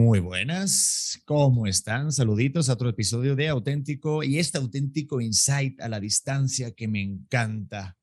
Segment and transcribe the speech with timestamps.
[0.00, 2.10] Muy buenas, ¿cómo están?
[2.10, 7.02] Saluditos a otro episodio de Auténtico y este auténtico insight a la distancia que me
[7.02, 7.98] encanta,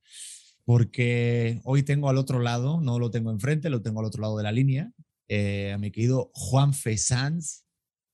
[0.64, 4.38] porque hoy tengo al otro lado, no lo tengo enfrente, lo tengo al otro lado
[4.38, 4.92] de la línea,
[5.28, 7.64] eh, a mi querido Juan Sanz,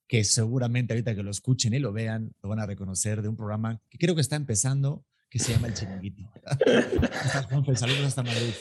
[0.07, 3.35] que seguramente ahorita que lo escuchen y lo vean, lo van a reconocer de un
[3.35, 6.23] programa que creo que está empezando, que se llama El Chiringuito.
[7.49, 7.75] Juanfe?
[7.75, 8.53] Saludos hasta Madrid.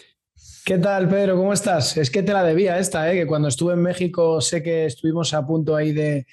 [0.64, 1.36] ¿Qué tal, Pedro?
[1.36, 1.96] ¿Cómo estás?
[1.96, 3.18] Es que te la debía esta, ¿eh?
[3.18, 6.24] que cuando estuve en México sé que estuvimos a punto ahí de,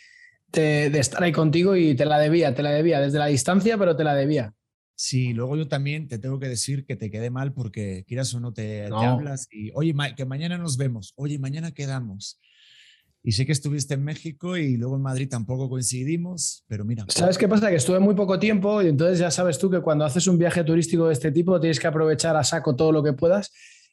[0.54, 4.04] estar ahí contigo y te la debía, te la debía, desde la distancia, pero te
[4.04, 4.54] la debía.
[4.94, 8.40] Sí, luego yo también te tengo que decir que te quedé mal porque quieras o
[8.40, 12.40] no te, hablas y, oye, que mañana nos vemos, oye, mañana quedamos.
[13.24, 17.06] Y sé que estuviste en México y luego en Madrid tampoco coincidimos, pero mira.
[17.10, 17.70] ¿Sabes qué pasa?
[17.70, 20.64] Que estuve muy poco tiempo y entonces ya sabes tú que cuando haces un viaje
[20.64, 23.52] turístico de este tipo tienes que aprovechar a saco todo lo que puedas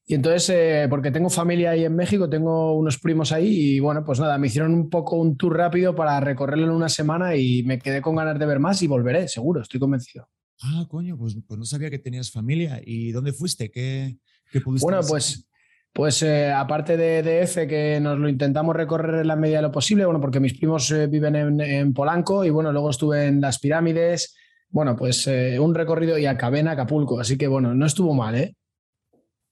[0.09, 4.05] y entonces, eh, porque tengo familia ahí en México, tengo unos primos ahí y bueno,
[4.05, 7.65] pues nada, me hicieron un poco un tour rápido para recorrerlo en una semana y
[7.65, 10.29] me quedé con ganas de ver más y volveré, seguro, estoy convencido.
[10.63, 12.81] Ah, coño, pues, pues no sabía que tenías familia.
[12.85, 13.69] ¿Y dónde fuiste?
[13.69, 14.17] ¿Qué,
[14.53, 15.49] qué pudiste Bueno, pues,
[15.93, 19.73] pues eh, aparte de DF, que nos lo intentamos recorrer en la medida de lo
[19.73, 23.41] posible, bueno, porque mis primos eh, viven en, en, Polanco y bueno, luego estuve en
[23.41, 24.37] las pirámides,
[24.69, 28.55] bueno, pues un recorrido y acabé en Acapulco, así que bueno, no estuvo mal, ¿eh?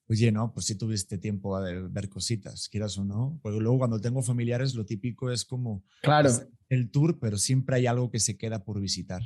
[0.08, 3.38] Oye, no, pues si tuviste tiempo a ver cositas, quieras o no.
[3.42, 6.30] Porque luego cuando tengo familiares lo típico es como claro.
[6.68, 9.22] el tour, pero siempre hay algo que se queda por visitar.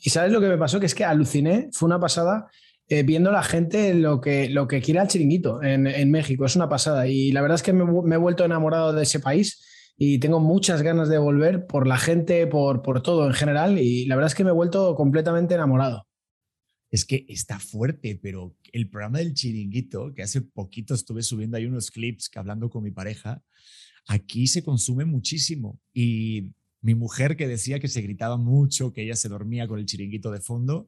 [0.00, 2.48] Y sabes lo que me pasó, que es que aluciné, fue una pasada
[2.88, 6.68] eh, viendo la gente lo que, lo que quiere al chiringuito en, México, es una
[6.68, 7.08] pasada.
[7.08, 10.38] Y la verdad es que me, me, he vuelto enamorado de ese país y tengo
[10.38, 13.78] muchas ganas de volver por la gente, por, por todo en general.
[13.80, 16.06] Y la verdad es que me he vuelto completamente enamorado
[16.90, 21.66] es que está fuerte, pero el programa del chiringuito, que hace poquito estuve subiendo ahí
[21.66, 23.42] unos clips que hablando con mi pareja,
[24.06, 25.80] aquí se consume muchísimo.
[25.92, 29.86] Y mi mujer que decía que se gritaba mucho, que ella se dormía con el
[29.86, 30.86] chiringuito de fondo,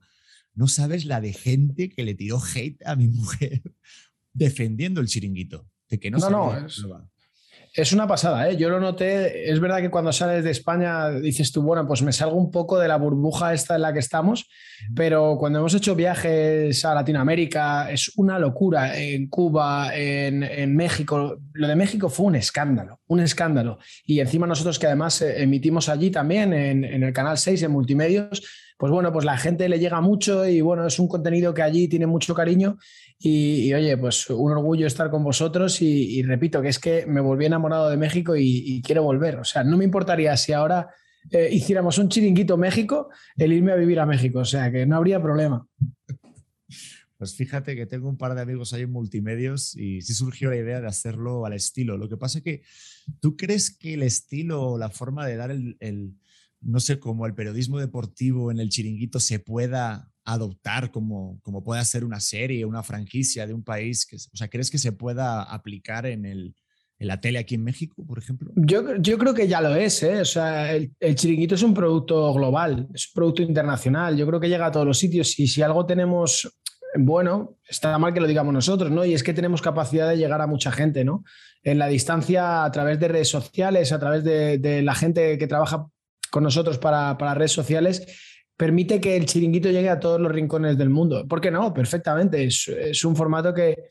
[0.55, 3.63] no sabes la de gente que le tiró hate a mi mujer
[4.33, 5.69] defendiendo el chiringuito.
[5.89, 6.85] De que no, no, no es
[7.93, 8.57] una pasada, ¿eh?
[8.57, 9.51] Yo lo noté.
[9.51, 12.79] Es verdad que cuando sales de España dices tú, bueno, pues me salgo un poco
[12.79, 14.49] de la burbuja esta en la que estamos,
[14.95, 18.99] pero cuando hemos hecho viajes a Latinoamérica es una locura.
[18.99, 23.79] En Cuba, en, México, lo de México fue un escándalo, un escándalo.
[24.05, 27.71] Y encima nosotros que además eh, emitimos allí también en, en el Canal 6, en
[27.71, 28.43] Multimedios,
[28.79, 31.89] pues bueno, pues la gente le llega mucho y bueno, es un contenido que allí
[31.89, 32.79] tiene mucho cariño
[33.21, 37.47] y, oye, pues un orgullo estar con vosotros y, repito que es que me volví
[37.47, 39.41] enamorado de México y, quiero volver.
[39.41, 40.89] O sea, no me importaría si ahora
[41.31, 44.97] eh, hiciéramos un chiringuito México, el irme a vivir a México, o sea, que no
[44.97, 45.67] habría problema.
[47.17, 50.57] Pues fíjate que tengo un par de amigos ahí en multimedios y sí surgió la
[50.57, 51.99] idea de hacerlo al estilo.
[51.99, 52.63] Lo que pasa es que
[53.19, 56.15] tú crees que el estilo, la forma de dar el
[56.61, 61.83] no sé, cómo el periodismo deportivo en el chiringuito se pueda adoptar como, como puede
[61.85, 64.07] ser una serie, una franquicia de un país?
[64.07, 66.55] Que, o sea, ¿crees que se pueda aplicar en, el,
[66.99, 68.53] en la tele aquí en México, por ejemplo?
[68.55, 70.21] Yo, yo creo que ya lo es, ¿eh?
[70.21, 74.17] O sea, el, chiringuito es un producto global, es un producto internacional.
[74.17, 76.49] Yo creo que llega a todos los sitios y si algo tenemos
[76.99, 79.05] bueno, está mal que lo digamos nosotros, ¿no?
[79.05, 81.23] Y es que tenemos capacidad de llegar a mucha gente, ¿no?
[81.63, 85.47] En la distancia, a través de redes sociales, a través de, de la gente que
[85.47, 85.87] trabaja
[86.31, 88.07] con nosotros para, redes sociales,
[88.59, 91.27] permite que el chiringuito llegue a todos los rincones del mundo.
[91.27, 91.73] ¿Por qué no?
[91.73, 92.45] Perfectamente.
[92.45, 93.85] Es, un formato que,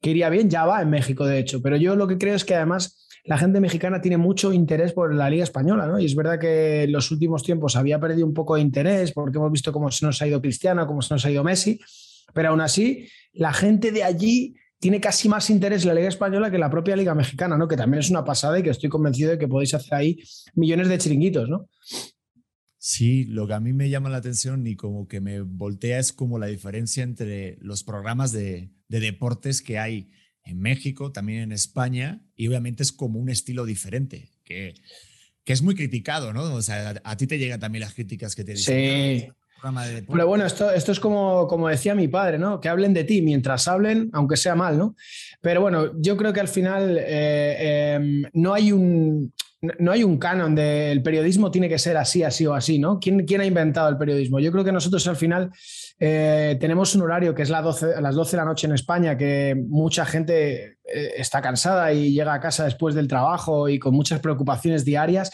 [0.00, 1.62] que, iría bien, ya va en México, de hecho.
[1.62, 5.14] Pero yo lo que creo es que además la gente mexicana tiene mucho interés por
[5.14, 5.98] la Liga Española, ¿no?
[5.98, 9.38] Y es verdad que en los últimos tiempos había perdido un poco de interés porque
[9.38, 11.80] hemos visto cómo se nos ha ido Cristiano, cómo se nos ha ido Messi,
[12.34, 16.58] pero aún así la gente de allí tiene casi más interés la Liga Española que
[16.58, 17.66] la propia Liga Mexicana, ¿no?
[17.68, 20.18] Que también es una pasada y que estoy convencido de que podéis hacer ahí
[20.54, 21.68] millones de chiringuitos, ¿no?
[22.82, 26.14] Sí, lo que a mí me llama la atención y como que me voltea es
[26.14, 30.10] como la diferencia entre los programas de, deportes que hay
[30.44, 34.72] en México, también en España, y obviamente es como un estilo diferente, que,
[35.44, 36.54] que es muy criticado, ¿no?
[36.54, 39.20] O sea, a, ti te llegan también las críticas que te dicen.
[39.20, 39.28] Sí.
[40.08, 42.62] Pero bueno, esto, esto es como, como decía mi padre, ¿no?
[42.62, 44.96] Que hablen de ti mientras hablen, aunque sea mal, ¿no?
[45.42, 50.18] Pero bueno, yo creo que al final eh, em, no hay un no hay un
[50.18, 52.98] canon del periodismo tiene que ser así, así o así, ¿no?
[52.98, 54.40] ¿Quién, quién ha inventado el periodismo?
[54.40, 55.50] Yo creo que nosotros al final
[55.98, 58.74] eh, tenemos un horario que es las 12, a las 12 de la noche en
[58.74, 63.78] España, que mucha gente eh, está cansada y llega a casa después del trabajo y
[63.78, 65.30] con muchas preocupaciones diarias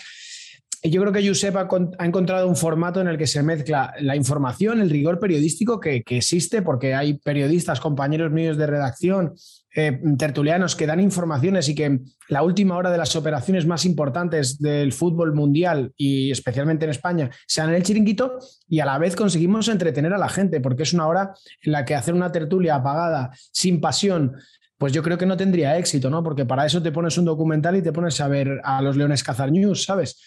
[0.82, 4.16] y yo creo que Josep ha, encontrado un formato en el que se mezcla la
[4.16, 9.34] información, el rigor periodístico que, existe, porque hay periodistas, compañeros míos de redacción,
[9.74, 14.58] eh, tertulianos que dan informaciones y que la última hora de las operaciones más importantes
[14.58, 18.38] del fútbol mundial y especialmente en España sean en el chiringuito
[18.68, 21.84] y a la vez conseguimos entretener a la gente, porque es una hora en la
[21.84, 24.36] que hacer una tertulia apagada, sin pasión,
[24.78, 26.22] pues yo creo que no tendría éxito, ¿no?
[26.22, 29.22] Porque para eso te pones un documental y te pones a ver a los Leones
[29.22, 30.20] Cazar News, ¿sabes?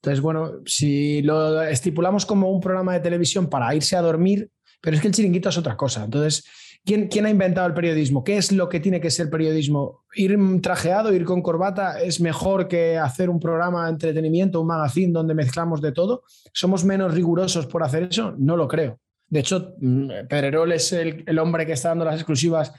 [0.00, 4.50] Entonces, bueno, si lo estipulamos como un programa de televisión para irse a dormir,
[4.80, 6.04] pero es que el chiringuito es otra cosa.
[6.04, 6.42] Entonces,
[6.86, 8.24] ¿quién, ¿quién, ha inventado el periodismo?
[8.24, 10.04] ¿Qué es lo que tiene que ser periodismo?
[10.14, 15.12] ¿Ir trajeado, ir con corbata es mejor que hacer un programa de entretenimiento, un magazine
[15.12, 16.22] donde mezclamos de todo?
[16.54, 18.34] ¿Somos menos rigurosos por hacer eso?
[18.38, 19.00] No lo creo.
[19.28, 22.72] De hecho, mm, Pedrerol es el, el hombre que está dando las exclusivas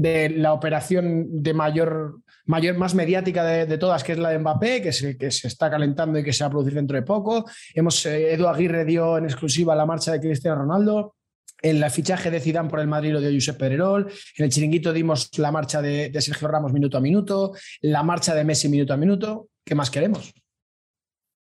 [0.00, 4.80] de la operación de mayor, mayor más mediática de, todas, que es la de Mbappé,
[4.80, 7.44] que se, que se está calentando y que se va a producir dentro de poco.
[7.74, 11.16] Hemos, eh, Edu Aguirre dio en exclusiva la marcha de Cristiano Ronaldo.
[11.62, 14.10] En el fichaje de Zidane por el Madrid lo dio Josep Pedrerol.
[14.38, 17.52] En el chiringuito dimos la marcha de, de Sergio Ramos minuto a minuto,
[17.82, 19.48] la marcha de Messi minuto a minuto.
[19.62, 20.32] ¿Qué más queremos?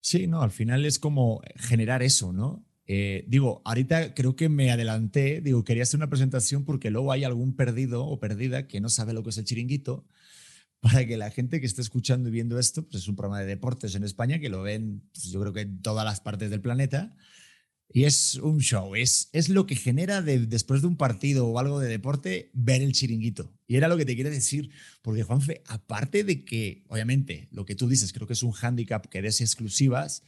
[0.03, 2.65] Sí, no, al final es como generar eso, ¿no?
[2.93, 7.23] Eh, digo, ahorita creo que me adelanté, digo, quería hacer una presentación porque luego hay
[7.23, 10.09] algún perdido o perdida que no sabe lo que es el chiringuito,
[10.81, 13.47] para que la gente que esté escuchando y viendo esto, pues es un programa de
[13.47, 16.63] deportes en España que lo ven, pues yo creo que en todas las partes del
[16.63, 17.15] planeta,
[17.93, 21.79] y es un show, es, es lo que genera después de un partido o algo
[21.79, 23.53] de deporte ver el chiringuito.
[23.69, 24.71] Y era lo que te quiero decir,
[25.01, 29.07] porque Juanfe, aparte de que, obviamente, lo que tú dices, creo que es un hándicap
[29.07, 30.25] que des exclusivas,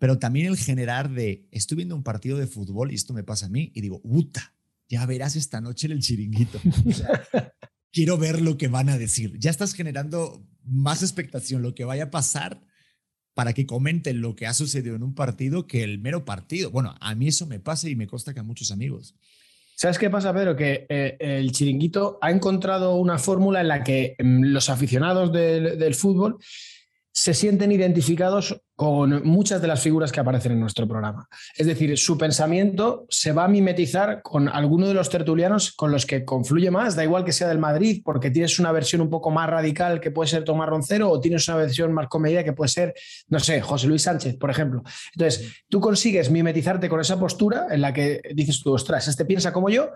[0.00, 3.46] pero también el generar de, estoy viendo un partido de fútbol y esto me pasa
[3.46, 4.54] a mí y digo, puta,
[4.88, 6.58] ya verás esta noche en el chiringuito.
[7.92, 9.38] quiero ver lo que van a decir.
[9.38, 12.62] Ya estás generando más expectación, lo que vaya a pasar
[13.34, 16.70] para que comenten lo que ha sucedido en un partido que el mero partido.
[16.70, 19.14] Bueno, a mí eso me pasa y me consta que a muchos amigos.
[19.76, 20.56] ¿Sabes qué pasa, Pedro?
[20.56, 25.94] Que eh, el chiringuito ha encontrado una fórmula en la que mm, los aficionados del
[25.94, 26.38] fútbol
[27.20, 31.28] se sienten identificados con muchas de las figuras que aparecen en nuestro programa.
[31.54, 36.06] Es decir, su pensamiento se va a mimetizar con alguno de los tertulianos con los
[36.06, 39.30] que confluye más, da igual que sea del Madrid, porque tienes una versión un poco
[39.30, 42.70] más radical que puede ser Tomás Roncero o tienes una versión más comedia que puede
[42.70, 42.94] ser,
[43.28, 44.82] no sé, José Luis Sánchez, por ejemplo.
[45.14, 49.52] Entonces, tú consigues mimetizarte con esa postura en la que dices tú, ostras, este piensa
[49.52, 49.90] como yo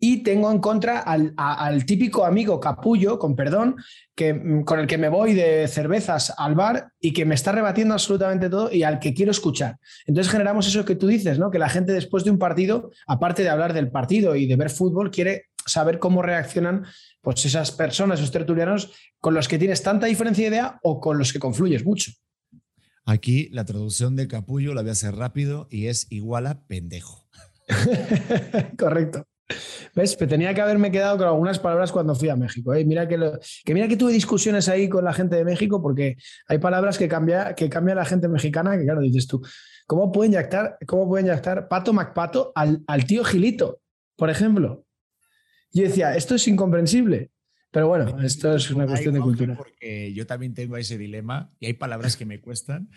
[0.00, 3.76] y tengo en contra al, típico amigo capullo, con perdón,
[4.14, 7.52] que, mm, con el que me voy de cervezas al bar y que me está
[7.52, 9.76] rebatiendo absolutamente todo y al que quiero escuchar.
[10.06, 11.50] Entonces generamos eso que tú dices, ¿no?
[11.50, 14.70] que la gente después de un partido, aparte de hablar del partido y de ver
[14.70, 16.86] fútbol, quiere saber cómo reaccionan
[17.20, 21.18] pues, esas personas, esos tertulianos, con los que tienes tanta diferencia de idea o con
[21.18, 22.12] los que confluyes mucho.
[23.04, 27.28] Aquí la traducción de capullo la voy a hacer rápido y es igual a pendejo.
[28.78, 29.26] Correcto.
[29.94, 30.16] ¿Ves?
[30.16, 32.74] tenía que haberme quedado con algunas palabras cuando fui a México.
[32.74, 32.84] ¿eh?
[32.84, 33.18] Mira que,
[33.64, 36.16] que, mira que tuve discusiones ahí con la gente de México porque
[36.46, 39.42] hay palabras que cambia, que cambia la gente mexicana que, claro, dices tú,
[39.86, 43.80] ¿cómo pueden yactar, cómo pueden yactar Pato Macpato al, al tío Gilito,
[44.16, 44.84] por ejemplo?
[45.72, 47.30] Yo decía, esto es incomprensible.
[47.72, 49.56] Pero bueno, esto es una cuestión de cultura.
[49.56, 52.90] Porque yo también tengo ese dilema y hay palabras que me cuestan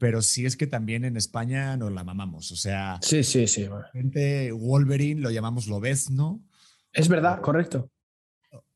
[0.00, 2.50] pero sí es que también en España nos la mamamos.
[2.52, 3.68] O sea, sí, sí, sí.
[3.92, 6.42] Gente, Wolverine lo llamamos Lobezno.
[6.90, 7.90] Es verdad, correcto.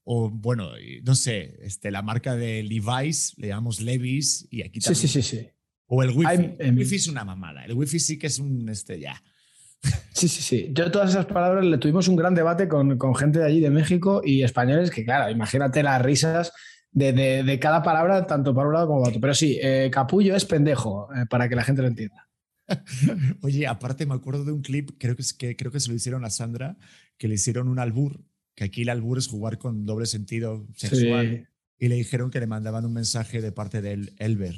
[0.05, 5.01] O bueno, no sé, este, la marca de Levi's le llamamos Levis y aquí también.
[5.01, 5.49] Sí, sí, sí, sí.
[5.87, 6.57] O el Wi-Fi.
[6.59, 7.65] el Wi-Fi es una mamada.
[7.65, 9.21] El Wi-Fi sí que es un, este, ya.
[10.13, 10.69] Sí, sí, sí.
[10.73, 13.71] Yo todas esas palabras le tuvimos un gran debate con, con gente de allí, de
[13.71, 16.53] México y españoles, que claro, imagínate las risas
[16.95, 19.21] de, cada palabra, tanto para un lado como para otro.
[19.21, 22.29] Pero sí, eh, capullo es pendejo, eh, para que la gente lo entienda.
[23.43, 25.95] Oye, aparte me acuerdo de un clip, creo que, es que, creo que se lo
[25.95, 26.79] hicieron a Sandra,
[27.19, 28.25] que le hicieron un albur
[28.55, 31.49] que aquí el albur es jugar con doble sentido sexual.
[31.79, 34.55] Y le dijeron que le mandaban un mensaje de parte del Elber.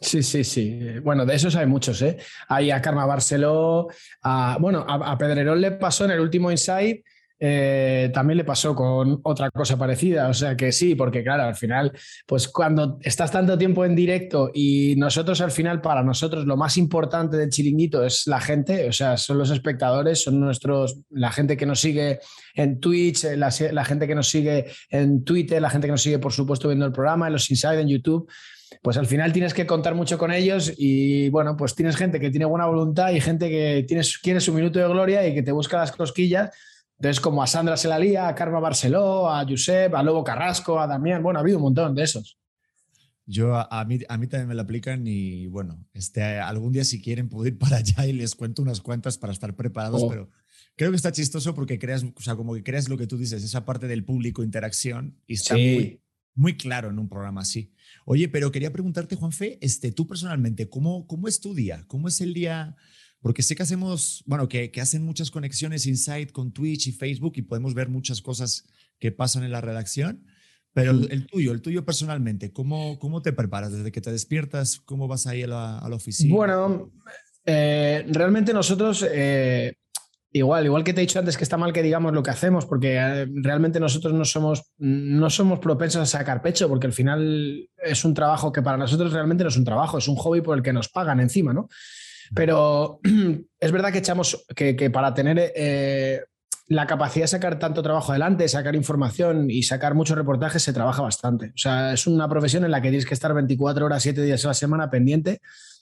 [0.00, 0.78] Sí, sí, sí.
[1.02, 2.16] Bueno, de esos hay muchos, ¿eh?
[2.48, 3.88] Hay a Karma Barceló,
[4.22, 7.04] a, bueno, a, a Pedrerol le pasó en el último Insight
[7.38, 10.28] eh, también le pasó con otra cosa parecida.
[10.28, 11.92] O sea que sí, porque claro, al final,
[12.26, 16.76] pues cuando estás tanto tiempo en directo y nosotros al final, para nosotros lo más
[16.76, 21.56] importante del chiringuito es la gente, o sea, son los espectadores, son nuestros, la gente
[21.56, 22.20] que nos sigue
[22.54, 23.50] en Twitch, eh, la,
[23.84, 26.92] gente que nos sigue en Twitter, la gente que nos sigue, por supuesto, viendo el
[26.92, 28.30] programa, en los Inside, en YouTube
[28.82, 32.30] pues al final tienes que contar mucho con ellos y bueno, pues tienes gente que
[32.30, 35.52] tiene buena voluntad y gente que tiene, quiere su minuto de gloria y que te
[35.52, 36.50] busca las cosquillas
[36.98, 41.22] entonces, como a Sandra Selalía, a Karma Barceló, a Josep, a Lobo Carrasco, a Damián,
[41.22, 42.38] bueno, ha habido un montón de esos.
[43.26, 47.00] Yo, a, mí, a mí también me lo aplican y bueno, este, algún día si
[47.00, 50.08] quieren puedo ir para allá y les cuento unas cuantas para estar preparados, oh.
[50.08, 50.30] pero
[50.76, 53.42] creo que está chistoso porque creas, o sea, como que creas lo que tú dices,
[53.42, 56.02] esa parte del público, interacción, y está muy,
[56.34, 57.72] muy claro en un programa así.
[58.04, 61.84] Oye, pero quería preguntarte, Juanfe, este, tú personalmente, ¿cómo, ¿cómo es tu día?
[61.86, 62.76] ¿Cómo es el día?
[63.24, 67.32] Porque sé que hacemos, bueno, que, que hacen muchas conexiones inside con Twitch y Facebook
[67.36, 68.66] y podemos ver muchas cosas
[68.98, 70.26] que pasan en la redacción.
[70.74, 74.78] Pero el, tuyo, el tuyo personalmente, ¿cómo, ¿cómo te preparas desde que te despiertas?
[74.84, 76.34] ¿Cómo vas ahí a la, a la oficina?
[76.34, 76.92] Bueno,
[77.46, 79.72] eh, realmente nosotros, eh,
[80.30, 82.66] igual, igual que te he dicho antes que está mal que digamos lo que hacemos,
[82.66, 87.70] porque eh, realmente nosotros no somos, no somos propensos a sacar pecho, porque al final
[87.82, 90.58] es un trabajo que para nosotros realmente no es un trabajo, es un hobby por
[90.58, 91.70] el que nos pagan encima, ¿no?
[92.34, 93.00] Pero
[93.60, 96.20] es verdad que echamos que, para tener eh,
[96.68, 101.02] la capacidad de sacar tanto trabajo adelante, sacar información y sacar muchos reportajes, se trabaja
[101.02, 101.48] bastante.
[101.48, 104.44] O sea, es una profesión en la que tienes que estar 24 horas, 7 días
[104.44, 105.40] a la semana pendiente.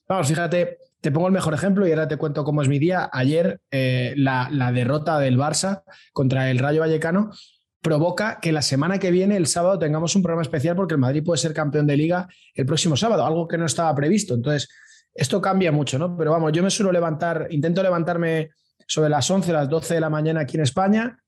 [0.09, 3.09] Vamos, fíjate, te pongo el mejor ejemplo y ahora te cuento cómo es mi día.
[3.13, 5.83] Ayer eh, la, la derrota del Barça
[6.13, 7.31] contra el Rayo Vallecano
[7.83, 11.25] provoca que la semana que viene, el sábado, tengamos un programa especial porque el Madrid
[11.25, 14.35] puede ser campeón de liga el próximo sábado, algo que no estaba previsto.
[14.35, 14.69] Entonces,
[15.15, 16.17] esto cambia mucho, ¿no?
[16.17, 18.51] Pero vamos, yo me suelo levantar, intento levantarme
[18.87, 21.19] sobre las 11, las 12 de la mañana aquí en España,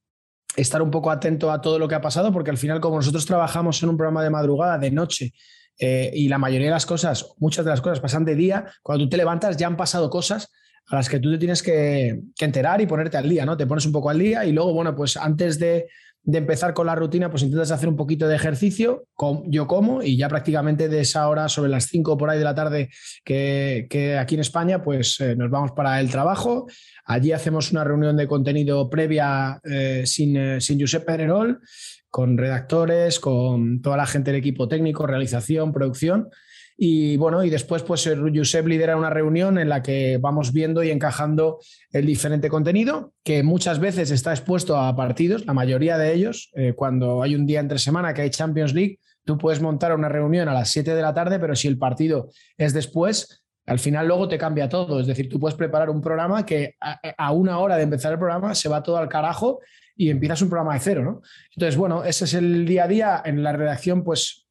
[0.56, 3.26] estar un poco atento a todo lo que ha pasado, porque al final, como nosotros
[3.26, 5.32] trabajamos en un programa de madrugada, de noche,
[5.78, 9.04] eh, y la mayoría de las cosas, muchas de las cosas pasan de día, cuando
[9.04, 10.50] tú te levantas ya han pasado cosas
[10.86, 13.56] a las que tú te tienes que, que enterar y ponerte al día, ¿no?
[13.56, 15.88] Te pones un poco al día y luego, bueno, pues antes de,
[16.24, 19.06] de empezar con la rutina, pues intentas hacer un poquito de ejercicio,
[19.46, 22.54] yo como, y ya prácticamente de esa hora, sobre las 5 por ahí de la
[22.54, 22.88] tarde
[23.24, 26.66] que, aquí en España, pues eh, nos vamos para el trabajo.
[27.04, 31.60] Allí hacemos una reunión de contenido previa eh, sin, eh, sin Josep Pererol,
[32.08, 36.30] con redactores, con toda la gente del equipo técnico, realización, producción.
[36.76, 40.90] Y bueno, y después, pues Josep lidera una reunión en la que vamos viendo y
[40.90, 41.60] encajando
[41.92, 46.72] el diferente contenido, que muchas veces está expuesto a partidos, la mayoría de ellos, eh,
[46.74, 50.48] cuando hay un día entre semana que hay Champions League, tú puedes montar una reunión
[50.48, 54.28] a las 7 de la tarde, pero si el partido es después, al final luego
[54.28, 55.00] te cambia todo.
[55.00, 58.18] Es decir, tú puedes preparar un programa que a, a una hora de empezar el
[58.18, 59.60] programa se va todo al carajo
[59.96, 61.22] y empiezas un programa de cero, ¿no?
[61.54, 63.22] Entonces, bueno, ese es el día a día.
[63.24, 64.43] En la redacción, pues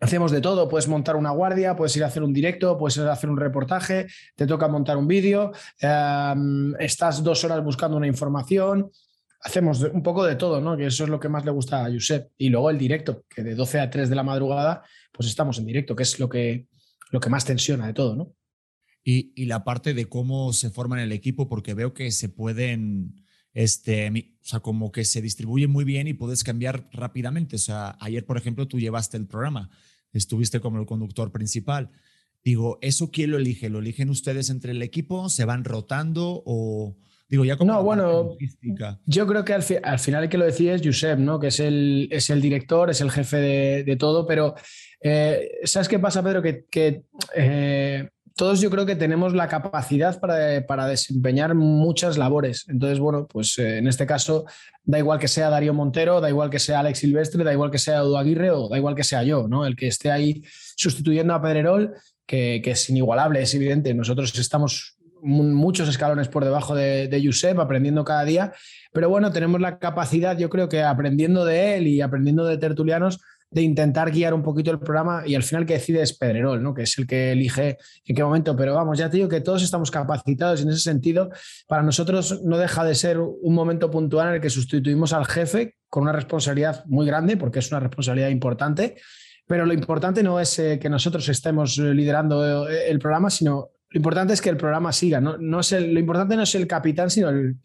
[0.00, 3.04] Hacemos de todo, puedes montar una guardia, puedes ir a hacer un directo, puedes ir
[3.04, 8.06] a hacer un reportaje, te toca montar un vídeo, em, estás dos horas buscando una
[8.06, 8.90] información,
[9.44, 10.76] hacemos un poco de todo, ¿no?
[10.76, 12.30] Que eso es lo que más le gusta a Josep.
[12.38, 14.82] Y luego el directo, que de 12 a 3 de la madrugada,
[15.12, 16.66] pues estamos en directo, que es lo que,
[17.10, 18.32] lo que más tensiona de todo, ¿no?
[19.04, 23.23] Y, y la parte de cómo se forman el equipo, porque veo que se pueden,
[23.54, 24.10] este,
[24.42, 27.56] o sea, como que se distribuyen muy bien y puedes cambiar rápidamente.
[27.56, 29.70] O sea, ayer, por ejemplo, tú llevaste el programa
[30.18, 31.90] estuviste como el conductor principal.
[32.42, 33.68] Digo, ¿eso quién lo elige?
[33.68, 35.28] ¿Lo eligen ustedes entre el equipo?
[35.28, 36.42] ¿Se van rotando?
[36.44, 36.96] O
[37.28, 37.72] digo, ya como.
[37.72, 38.36] No, bueno,
[39.06, 41.40] yo creo que al, final el que lo decía es Josep, ¿no?
[41.40, 44.54] Que es el, es el director, es el jefe de, todo, pero
[45.00, 46.42] eh, ¿sabes qué pasa, Pedro?
[46.42, 52.66] Que, que eh, todos yo creo que tenemos la capacidad para, desempeñar muchas labores.
[52.68, 54.44] Entonces, bueno, pues eh, en este caso
[54.82, 57.78] da igual que sea Darío Montero, da igual que sea Alex Silvestre, da igual que
[57.78, 59.64] sea Edu Aguirre o da igual que sea yo, ¿no?
[59.64, 60.42] El que esté ahí
[60.76, 61.94] sustituyendo a Pedrerol,
[62.26, 63.94] que, es inigualable, es evidente.
[63.94, 68.52] Nosotros estamos muchos escalones por debajo de, de Josep, aprendiendo cada día,
[68.92, 73.20] pero bueno, tenemos la capacidad, yo creo que aprendiendo de él y aprendiendo de tertulianos,
[73.54, 76.74] de intentar guiar un poquito el programa y al final que decide es Pedrerol, ¿no?
[76.74, 78.56] que es el que elige en qué momento.
[78.56, 81.30] Pero vamos, ya te digo que todos estamos capacitados en ese sentido,
[81.68, 85.76] para nosotros no deja de ser un momento puntual en el que sustituimos al jefe
[85.88, 88.96] con una responsabilidad muy grande, porque es una responsabilidad importante.
[89.46, 93.98] Pero lo importante no es eh, que nosotros estemos liderando eh, el programa, sino lo
[93.98, 95.20] importante es que el programa siga.
[95.20, 97.56] No, no es lo importante no es el capitán, sino el,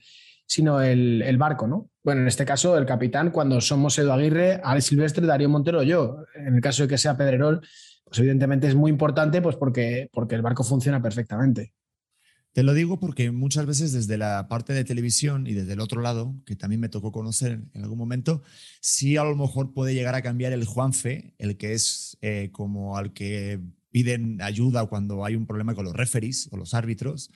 [0.50, 1.90] sino el, barco, ¿no?
[2.10, 6.24] Bueno, en este caso el capitán, cuando somos Edu Aguirre, Alex Silvestre, Darío Montero, yo.
[6.34, 7.62] En el caso de que sea Pedrerol,
[8.04, 11.72] pues evidentemente es muy importante pues porque, porque el barco funciona perfectamente.
[12.52, 16.02] Te lo digo porque muchas veces desde la parte de televisión y desde el otro
[16.02, 18.42] lado, que también me tocó conocer en algún momento,
[18.82, 22.98] sí a lo mejor puede llegar a cambiar el Juanfe, el que es eh, como
[22.98, 23.60] al que
[23.92, 27.30] piden ayuda cuando hay un problema con los referees o los árbitros.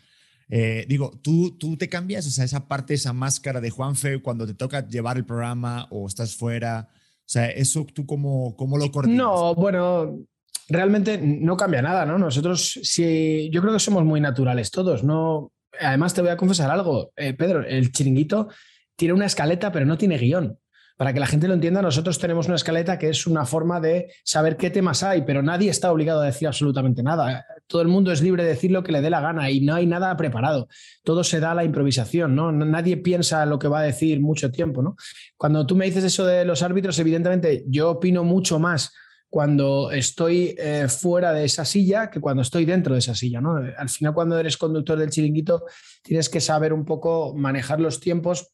[0.49, 4.45] Eh, digo, ¿tú, tú te cambias, o sea, esa parte, esa máscara de Juanfe cuando
[4.45, 6.89] te toca llevar el programa o estás fuera.
[6.91, 9.17] O sea, ¿eso tú cómo, cómo lo coordinas?
[9.17, 10.19] No, bueno,
[10.67, 12.17] realmente no cambia nada, ¿no?
[12.17, 15.51] Nosotros, sí, yo creo que somos muy naturales todos, ¿no?
[15.79, 18.49] Además, te voy a confesar algo, eh, Pedro, el chiringuito
[18.95, 20.57] tiene una escaleta, pero no tiene guion.
[20.95, 24.13] Para que la gente lo entienda, nosotros tenemos una escaleta que es una forma de
[24.23, 27.45] saber qué temas hay, pero nadie está obligado a decir absolutamente nada.
[27.65, 29.73] Todo el mundo es libre de decir lo que le dé la gana y no
[29.73, 30.67] hay nada preparado.
[31.03, 32.51] Todo se da a la improvisación, ¿no?
[32.51, 34.95] Nadie piensa lo que va a decir mucho tiempo, ¿no?
[35.35, 38.93] Cuando tú me dices eso de los árbitros, evidentemente yo opino mucho más
[39.33, 43.41] cuando estoy eh, fuera de esa silla que cuando estoy dentro de esa silla.
[43.41, 43.55] ¿no?
[43.55, 45.65] Al final, cuando eres conductor del chiringuito,
[46.03, 48.52] tienes que saber un poco manejar los tiempos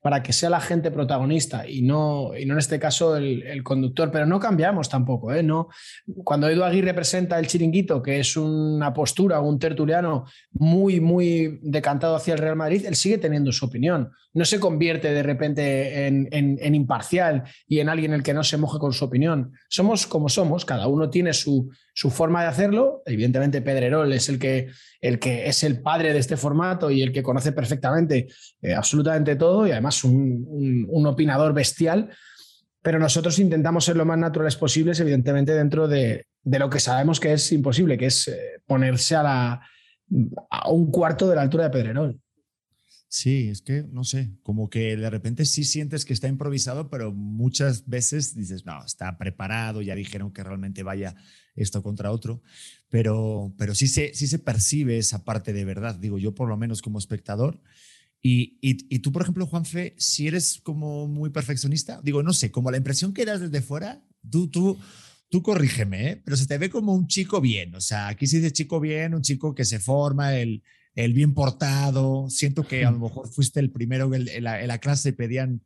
[0.00, 4.10] para que sea la gente protagonista y no, y no en este caso el, conductor,
[4.10, 5.32] pero no cambiamos tampoco.
[5.32, 5.42] ¿eh?
[5.42, 5.68] No,
[6.24, 12.16] cuando Edu Aguirre presenta el chiringuito, que es una postura, un tertuliano muy, muy decantado
[12.16, 14.10] hacia el Real Madrid, él sigue teniendo su opinión.
[14.32, 18.56] No se convierte de repente en, en imparcial y en alguien el que no se
[18.56, 19.52] moje con su opinión.
[19.68, 23.02] Somos como somos, cada uno tiene su, su forma de hacerlo.
[23.06, 24.68] Evidentemente, Pedrerol es el que,
[25.00, 28.28] el que es el padre de este formato y el que conoce perfectamente
[28.62, 32.10] eh, absolutamente todo y además un, un, opinador bestial.
[32.82, 37.20] Pero nosotros intentamos ser lo más naturales posibles, evidentemente, dentro de, de lo que sabemos
[37.20, 39.60] que es imposible, que es eh, ponerse a, la,
[40.50, 42.20] a un cuarto de la altura de Pedrerol.
[43.12, 47.12] Sí, es que no sé, como que de repente sí sientes que está improvisado, pero
[47.12, 51.16] muchas veces dices, no, está preparado, ya dijeron que realmente vaya
[51.56, 52.40] esto contra otro,
[52.88, 56.56] pero, pero sí, se, sí se percibe esa parte de verdad, digo yo por lo
[56.56, 57.60] menos como espectador.
[58.22, 62.70] Y, y, tú, por ejemplo, Juanfe, si eres como muy perfeccionista, digo, no sé, como
[62.70, 64.78] la impresión que das desde fuera, tú, tú,
[65.30, 66.22] tú corrígeme, ¿eh?
[66.24, 69.14] pero se te ve como un chico bien, o sea, aquí se dice chico bien,
[69.14, 70.62] un chico que se forma, el,
[70.94, 72.28] el bien portado.
[72.28, 75.62] Siento que a lo mejor fuiste el primero en, la, la, clase pedían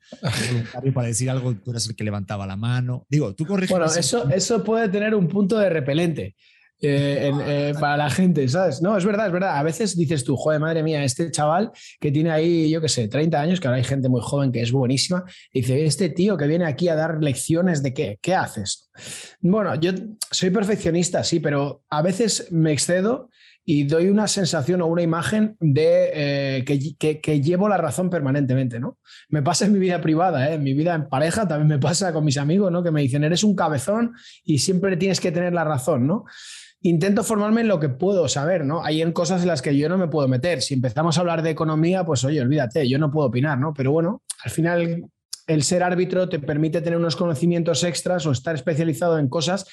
[0.50, 3.06] voluntario para decir algo, tú eras el que levantaba la mano.
[3.08, 3.70] Digo, tú corriges.
[3.70, 6.34] Bueno, eso, eso puede tener un punto de repelente.
[6.86, 8.82] Eh, eh, para la gente, ¿sabes?
[8.82, 9.56] No, es verdad, es verdad.
[9.56, 13.08] A veces dices tú, joder, madre mía, este chaval que tiene ahí, yo qué sé,
[13.08, 16.46] 30 años, que ahora hay gente muy joven que es buenísima, dice, este tío que
[16.46, 18.90] viene aquí a dar lecciones de qué, ¿qué haces?
[19.40, 19.92] Bueno, yo
[20.30, 23.30] soy perfeccionista, sí, pero a veces me excedo
[23.64, 28.98] y doy una sensación o una imagen de eh, que, llevo la razón permanentemente, ¿no?
[29.30, 30.54] Me pasa en mi vida privada, ¿eh?
[30.54, 32.82] en mi vida en pareja también me pasa con mis amigos, ¿no?
[32.82, 34.12] Que me dicen, eres un cabezón
[34.44, 36.24] y siempre tienes que tener la razón, ¿no?
[36.82, 38.84] Intento formarme en lo que puedo saber, ¿no?
[38.84, 40.60] Hay en cosas en las que yo no me puedo meter.
[40.60, 43.72] Si empezamos a hablar de economía, pues oye, olvídate, yo no puedo opinar, ¿no?
[43.72, 45.06] Pero bueno, al final
[45.46, 49.66] el ser árbitro te permite tener unos conocimientos extras o estar especializado en cosas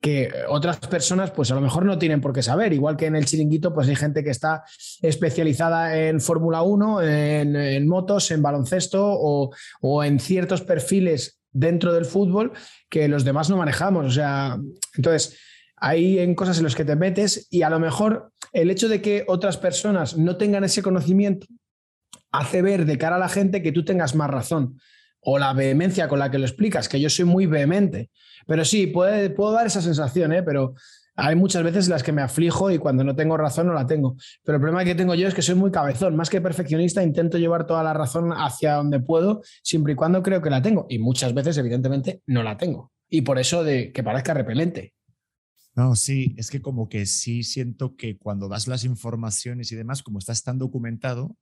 [0.00, 3.16] que otras personas pues a lo mejor no tienen por qué saber, igual que en
[3.16, 4.62] el chiringuito pues hay gente que está
[5.02, 12.04] especializada en Fórmula 1, en, motos, en baloncesto o, o, en ciertos perfiles dentro del
[12.04, 12.52] fútbol
[12.88, 14.58] que los demás no manejamos, o sea,
[14.94, 15.38] entonces
[15.76, 19.02] hay en cosas en las que te metes y a lo mejor el hecho de
[19.02, 21.46] que otras personas no tengan ese conocimiento
[22.32, 24.78] hace ver de cara a la gente que tú tengas más razón
[25.28, 28.10] o la vehemencia con la que lo explicas, que yo soy muy vehemente.
[28.46, 30.44] Pero sí, puede, puedo dar esa sensación, ¿eh?
[30.44, 30.74] pero
[31.16, 33.88] hay muchas veces en las que me aflijo y cuando no tengo razón no la
[33.88, 34.16] tengo.
[34.44, 37.38] Pero el problema que tengo yo es que soy muy cabezón, más que perfeccionista, intento
[37.38, 40.86] llevar toda la razón hacia donde puedo, siempre y cuando creo que la tengo.
[40.88, 42.92] Y muchas veces, evidentemente, no la tengo.
[43.10, 44.94] Y por eso de que parezca repelente.
[45.76, 50.02] No, sí, es que como que sí siento que cuando das las informaciones y demás,
[50.02, 51.36] como estás tan documentado,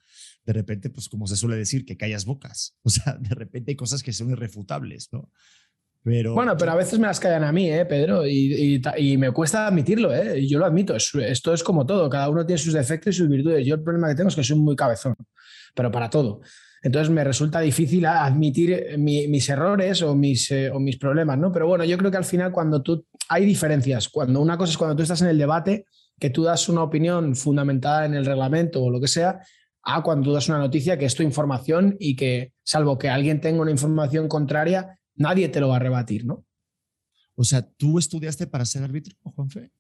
[0.45, 2.77] de repente, pues como se suele decir, que callas bocas.
[2.83, 5.31] O sea, de repente hay cosas que son irrefutables, ¿no?
[6.03, 8.27] Pero, bueno, pero a veces me las callan a mí, ¿eh, Pedro?
[8.27, 10.47] Y, y, me cuesta admitirlo, ¿eh?
[10.47, 10.95] Yo lo admito.
[10.97, 12.11] Esto es como todo.
[12.11, 13.65] Cada uno tiene sus defectos y sus virtudes.
[13.65, 15.15] Yo el problema que tengo es que soy muy cabezón,
[15.75, 16.43] pero para todo.
[16.85, 21.51] Entonces me resulta difícil admitir mis errores o mis, eh, o mis problemas, ¿no?
[21.51, 23.07] Pero bueno, yo creo que al final cuando tú...
[23.29, 24.09] Hay diferencias.
[24.09, 25.87] Cuando una cosa es cuando tú estás en el debate,
[26.19, 29.41] que tú das una opinión fundamentada en el reglamento o lo que sea,
[29.83, 33.41] a cuando tú das una noticia que es tu información y que, salvo que alguien
[33.41, 36.45] tenga una información contraria, nadie te lo va a rebatir, ¿no?
[37.37, 39.73] O sea, ¿tú estudiaste para ser árbitro, Juanfe?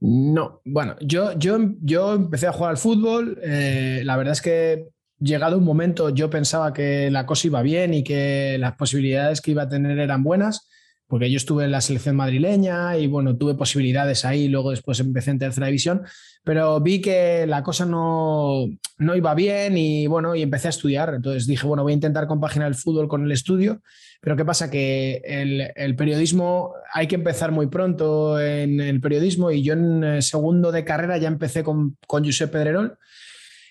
[0.00, 3.38] No, bueno, yo, yo, yo empecé a jugar al fútbol.
[3.42, 7.94] Eh, la verdad es que llegado un momento yo pensaba que la cosa iba bien
[7.94, 10.68] y que las posibilidades que iba a tener eran buenas,
[11.14, 15.30] porque yo estuve en la selección madrileña y bueno, tuve posibilidades ahí, luego después empecé
[15.30, 16.02] en tercera división,
[16.42, 18.66] pero vi que la cosa no,
[18.98, 21.14] no iba bien y bueno, y empecé a estudiar.
[21.14, 23.80] Entonces dije, bueno, voy a intentar compaginar el fútbol con el estudio,
[24.20, 24.72] pero ¿qué pasa?
[24.72, 30.02] Que el, el periodismo hay que empezar muy pronto en el periodismo y yo en
[30.02, 32.98] eh, segundo de carrera ya empecé con, con Josep Pedrerol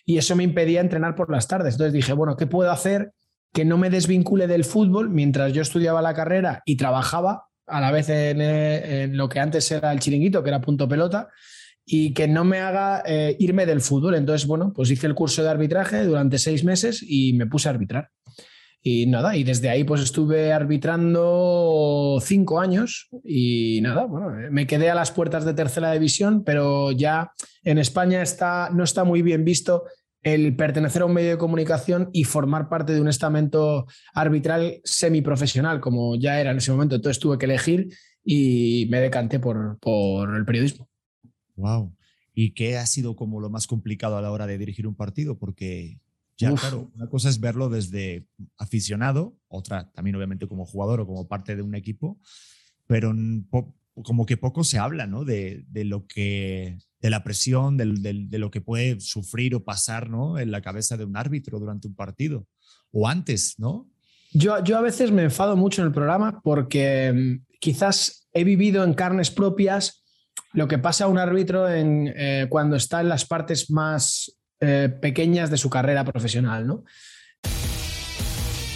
[0.06, 1.74] y eso me impedía entrenar por las tardes.
[1.74, 3.12] Entonces dije, bueno, ¿qué puedo hacer
[3.54, 7.92] que no me desvincule del fútbol mientras yo estudiaba la carrera y trabajaba a la
[7.92, 11.30] vez en, lo que antes era el chiringuito, que era punto pelota,
[11.86, 14.16] y que no me haga eh, irme del fútbol.
[14.16, 17.72] Entonces, bueno, pues hice el curso de arbitraje durante seis meses y me puse a
[17.72, 18.10] arbitrar.
[18.86, 24.90] Y nada, y desde ahí pues estuve arbitrando cinco años y nada, bueno, me quedé
[24.90, 27.32] a las puertas de tercera división, pero ya
[27.64, 29.86] en España está, no está muy bien visto
[30.24, 35.82] el pertenecer a un medio de comunicación y formar parte de un estamento arbitral semiprofesional,
[35.82, 36.96] como ya era en ese momento.
[36.96, 40.90] Entonces tuve que elegir y me decanté por, por el periodismo.
[41.56, 41.96] Wow.
[42.34, 45.38] ¿Y qué ha sido como lo más complicado a la hora de dirigir un partido?
[45.38, 46.00] Porque
[46.38, 48.26] ya, claro, una cosa es verlo desde
[48.58, 52.20] aficionado, otra también obviamente como jugador o como parte de un equipo,
[52.88, 53.14] pero
[54.04, 55.26] como que poco se habla, ¿no?
[55.26, 57.86] De, de lo que, de la presión, de,
[58.30, 60.40] de, lo que puede sufrir o pasar, ¿no?
[60.40, 62.48] En la cabeza de un árbitro durante un partido
[62.92, 63.90] o antes, ¿no?
[64.32, 68.86] Yo, yo a veces me enfado mucho en el programa porque mm, quizás he vivido
[68.86, 70.06] en carnes propias
[70.54, 74.88] lo que pasa a un árbitro en, eh, cuando está en las partes más eh,
[75.02, 76.86] pequeñas de su carrera profesional, ¿no?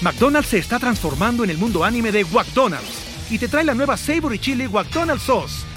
[0.02, 3.96] McDonald's se está transformando en el mundo anime de McDonald's y te trae la nueva
[3.96, 5.77] Savory Chili McDonald's Sauce.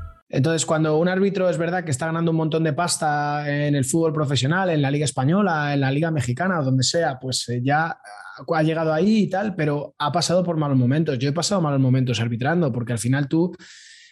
[0.33, 3.83] Entonces, cuando un árbitro es verdad que está ganando un montón de pasta en el
[3.83, 7.97] fútbol profesional, en la Liga Española, en la Liga Mexicana donde sea, pues eh, ya
[8.53, 11.19] ha llegado ahí y tal, pero ha pasado por malos momentos.
[11.19, 13.51] Yo he pasado malos momentos arbitrando, porque al final tú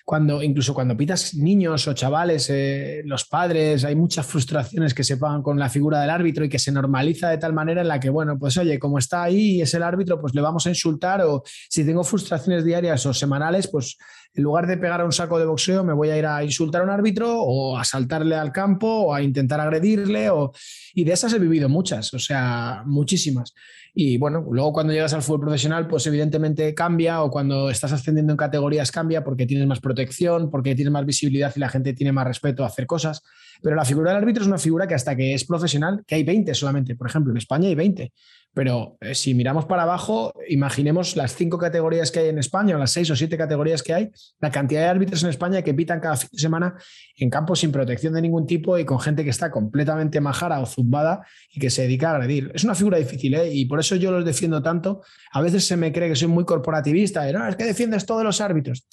[0.10, 5.18] cuando incluso cuando pitas niños o chavales, eh, los padres, hay muchas frustraciones que se
[5.18, 8.00] pagan con la figura del árbitro y que se normaliza de tal manera en la
[8.00, 10.70] que, bueno, pues oye, como está ahí y es el árbitro, pues le vamos a
[10.70, 14.00] insultar o si tengo frustraciones diarias o semanales, pues
[14.34, 16.82] en lugar de pegar a un saco de boxeo, me voy a ir a insultar
[16.82, 20.32] a un árbitro o a saltarle al campo o a intentar agredirle.
[20.32, 20.54] O...
[20.96, 23.54] Y de esas he vivido muchas, o sea, muchísimas.
[23.94, 28.34] Y bueno, luego cuando llegas al fútbol profesional, pues evidentemente cambia o cuando estás ascendiendo
[28.34, 32.12] en categorías cambia porque tienes más protección, porque tienes más visibilidad y la gente tiene
[32.12, 33.24] más respeto a hacer cosas.
[33.62, 36.24] Pero la figura del árbitro es una figura que hasta que es profesional, que hay
[36.24, 38.14] 20 solamente, por ejemplo, en España hay 20.
[38.54, 42.80] Pero eh, si miramos para abajo, imaginemos las cinco categorías que hay en España, o
[42.80, 46.00] las seis o siete categorías que hay, la cantidad de árbitros en España que pitan
[46.00, 46.76] cada fin de semana
[47.16, 50.66] en campos sin protección de ningún tipo y con gente que está completamente majara o
[50.66, 52.52] zumbada y que se dedica a agredir.
[52.54, 53.54] Es una figura difícil, ¿eh?
[53.54, 55.04] y por eso yo los defiendo tanto.
[55.32, 58.42] A veces se me cree que soy muy corporativista, no, es que defiendes todos los
[58.42, 58.88] árbitros.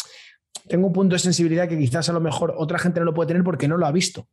[0.69, 3.29] Tengo un punto de sensibilidad que quizás a lo mejor otra gente no lo puede
[3.29, 4.29] tener porque no lo ha visto.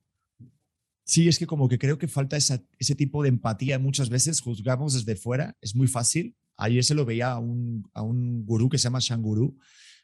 [1.06, 3.78] Sí, es que como que creo que falta ese tipo de empatía.
[3.78, 6.36] Muchas veces juzgamos desde fuera, es muy fácil.
[6.56, 9.58] Ayer se lo veía a un, a un gurú que se llama Shanguru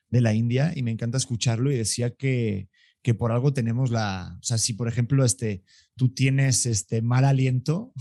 [0.09, 2.69] de la India y me encanta escucharlo y decía que,
[3.01, 5.63] que por algo tenemos la, o sea, si por ejemplo este,
[5.95, 7.93] tú tienes este mal aliento,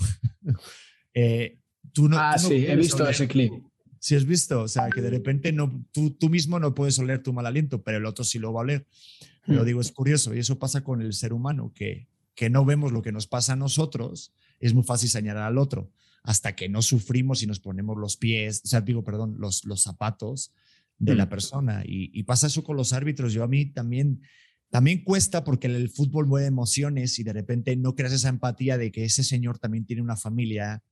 [1.14, 1.58] eh,
[1.92, 2.18] tú no...
[2.18, 3.52] Ah, sí, he visto ese clip.
[4.00, 7.22] Sí, has visto, o sea, que de repente no, tú, tú mismo no puedes oler
[7.22, 8.87] tu mal aliento, pero el otro sí lo va a oler.
[9.44, 9.66] Lo hmm.
[9.66, 12.08] digo, es curioso y eso pasa con el ser humano, que,
[12.38, 15.90] que no vemos lo que nos pasa a nosotros, es muy fácil señalar al otro.
[16.22, 19.83] Hasta que no sufrimos y nos ponemos los pies, o sea, digo, perdón, los, los
[19.83, 20.53] zapatos
[21.01, 21.31] de la mm.
[21.31, 21.83] persona.
[21.85, 23.33] Y, pasa eso con los árbitros.
[23.33, 24.22] Yo a mí también,
[24.70, 28.92] también cuesta porque el fútbol mueve emociones y de repente no creas esa empatía de
[28.92, 30.85] que ese señor también tiene una familia,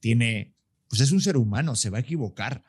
[0.00, 0.52] tiene,
[0.86, 2.62] pues es un ser humano, se va a equivocar.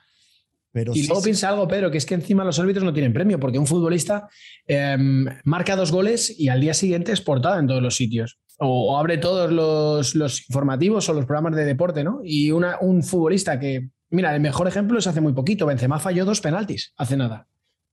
[0.72, 1.26] Pero y sí, luego sí.
[1.26, 4.30] piensa algo, Pedro, que es que encima los árbitros no tienen premio, porque un futbolista
[4.66, 8.40] em, marca dos goles y al día siguiente es portada en todos los sitios.
[8.58, 12.22] O, o abre todos los, los informativos o los programas de deporte, ¿no?
[12.24, 15.66] Y una, un futbolista que, mira, el mejor ejemplo es hace muy poquito.
[15.66, 17.48] Benzema falló dos penaltis, hace nada.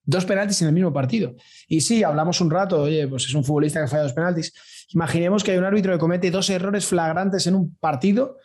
[0.04, 1.34] Dos penaltis en el mismo partido.
[1.66, 4.52] Y sí, hablamos un rato, oye, pues es un futbolista que falla dos penaltis.
[4.90, 8.36] Imaginemos que hay un árbitro que comete dos errores flagrantes en un partido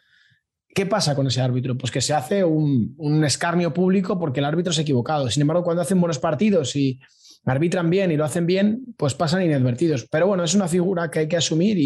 [0.74, 1.78] ¿Qué pasa con ese árbitro?
[1.78, 5.30] Pues que se hace un, escarnio público porque el árbitro ha equivocado.
[5.30, 7.00] Sin embargo, cuando hacen buenos partidos y
[7.46, 10.08] arbitran bien y lo hacen bien, pues pasan inadvertidos.
[10.10, 11.78] Pero bueno, es una figura que hay que asumir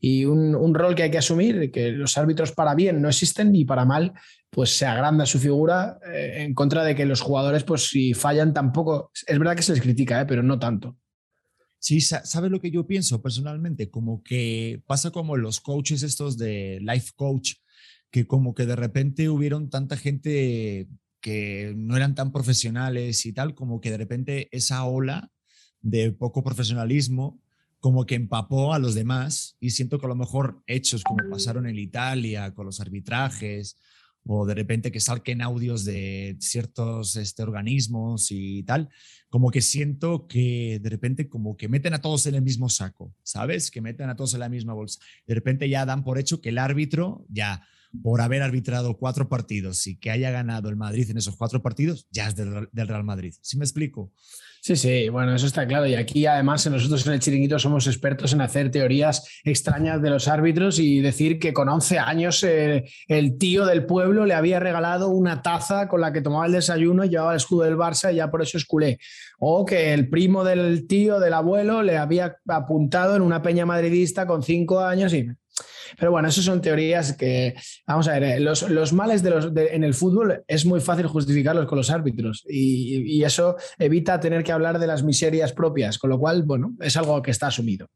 [0.00, 3.66] y, un, rol que hay que asumir, que los árbitros para bien no existen y
[3.66, 4.14] para mal,
[4.48, 8.54] pues se agranda su figura eh, en contra de que los jugadores, pues si fallan
[8.54, 10.96] tampoco, es verdad que se les critica, eh, pero no tanto.
[11.78, 13.90] Sí, ¿sabes lo que yo pienso personalmente?
[13.90, 17.54] Como que pasa como los coaches estos de life coach,
[18.12, 20.86] que como que de repente hubieron tanta gente
[21.20, 25.32] que no eran tan profesionales y tal, como que de repente esa ola
[25.80, 27.40] de poco profesionalismo
[27.80, 31.66] como que empapó a los demás y siento que a lo mejor hechos como pasaron
[31.66, 33.76] en Italia con los arbitrajes
[34.24, 38.88] o de repente que salquen audios de ciertos este, organismos y tal,
[39.30, 43.14] como que siento que de repente como que meten a todos en el mismo saco,
[43.24, 43.70] ¿sabes?
[43.70, 45.00] Que meten a todos en la misma bolsa.
[45.26, 47.66] De repente ya dan por hecho que el árbitro ya
[48.00, 52.06] por haber arbitrado cuatro partidos y que haya ganado el Madrid en esos cuatro partidos,
[52.10, 53.34] ya es del, Real Madrid.
[53.42, 54.12] ¿Sí me explico?
[54.62, 55.86] Sí, sí, bueno, eso está claro.
[55.88, 60.28] Y aquí además nosotros en el chiringuito somos expertos en hacer teorías extrañas de los
[60.28, 65.08] árbitros y decir que con 11 años eh, el tío del pueblo le había regalado
[65.08, 68.16] una taza con la que tomaba el desayuno y llevaba el escudo del Barça y
[68.16, 68.98] ya por eso es culé.
[69.40, 74.28] O que el primo del tío, del abuelo, le había apuntado en una peña madridista
[74.28, 75.26] con cinco años y
[75.98, 77.54] pero bueno, eso son teorías que,
[77.86, 81.66] vamos a ver, los, los males de los, en el fútbol es muy fácil justificarlos
[81.66, 86.10] con los árbitros y, y, eso evita tener que hablar de las miserias propias, con
[86.10, 87.88] lo cual, bueno, es algo que está asumido.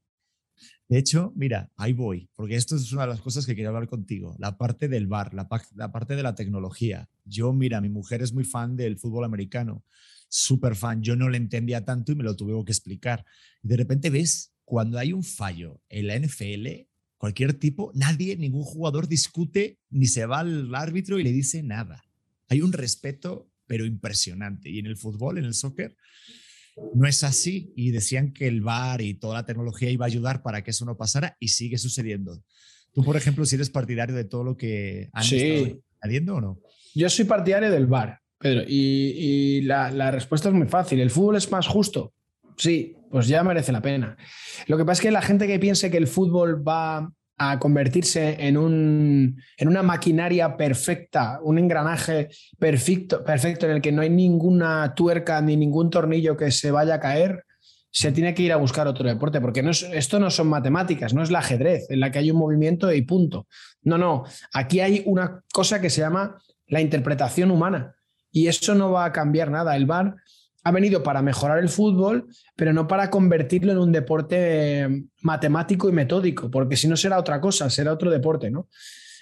[0.88, 3.88] De hecho, mira, ahí voy, porque esto es una de las cosas que quería hablar
[3.88, 7.09] contigo, la parte del bar, la, la parte de la tecnología.
[7.24, 9.85] Yo, mira, mi mujer es muy fan del fútbol americano,
[10.28, 13.24] súper fan, yo no le entendía tanto y me lo tuve que explicar.
[13.64, 16.87] Y de repente ves, cuando hay un fallo en la NFL,
[17.18, 22.05] cualquier tipo, nadie, ningún jugador discute ni se va al árbitro y le dice nada.
[22.48, 24.70] Hay un respeto, pero impresionante.
[24.70, 25.96] Y en el fútbol, en el soccer,
[26.94, 27.72] no es así.
[27.74, 30.85] Y decían que el VAR y toda la tecnología iba a ayudar para que eso
[30.85, 32.42] no pasara y sigue sucediendo.
[32.92, 35.37] Tú, por ejemplo, si eres partidario de todo lo que han sí.
[35.37, 36.61] estado añadiendo o no?
[36.94, 41.00] Yo soy partidario del VAR, Pedro, y, y la, la respuesta es muy fácil.
[41.00, 42.14] ¿El fútbol es más justo?
[42.57, 44.16] Sí, pues ya merece la pena.
[44.66, 48.37] Lo que pasa es que la gente que piense que el fútbol va a convertirse
[48.47, 54.11] en, un, en una maquinaria perfecta, un engranaje perfecto, perfecto en el que no hay
[54.11, 57.45] ninguna tuerca ni ningún tornillo que se vaya a caer,
[57.90, 61.31] se tiene que ir a buscar otro deporte, porque esto no son matemáticas, no es
[61.31, 63.47] el ajedrez, en la que hay un movimiento y punto.
[63.83, 67.95] No, no, aquí hay una cosa que se llama la interpretación humana
[68.31, 69.77] y eso no va a cambiar nada.
[69.77, 70.14] El VAR
[70.66, 72.26] ha venido para mejorar el fútbol,
[72.57, 77.40] pero no para convertirlo en un deporte matemático y metódico, porque si no será otra
[77.40, 78.66] cosa, será otro deporte, ¿no?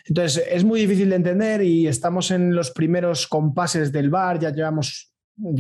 [0.07, 4.55] Entonces, es muy difícil de entender y estamos en los primeros compases del VAR, ya
[4.55, 5.13] llevamos,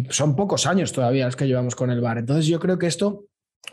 [0.09, 2.17] son pocos años todavía los que llevamos con el VAR.
[2.17, 3.27] Entonces, yo creo que esto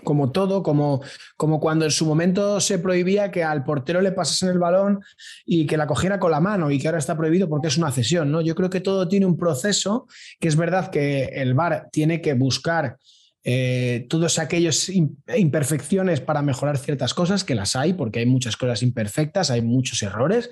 [0.04, 1.02] como todo, como,
[1.38, 5.02] como cuando en su momento se prohibía que al portero le pasasen el balón
[5.46, 7.92] y que la cogiera con la mano y que ahora está prohibido porque es una
[7.92, 8.32] cesión.
[8.32, 8.42] ¿no?
[8.42, 10.08] Yo creo que todo tiene un proceso,
[10.40, 12.98] que es verdad que el VAR tiene que buscar
[13.44, 18.84] eh, todas aquellas imperfecciones para mejorar ciertas cosas, que las hay, porque hay muchas cosas
[18.84, 20.52] imperfectas, hay muchos errores,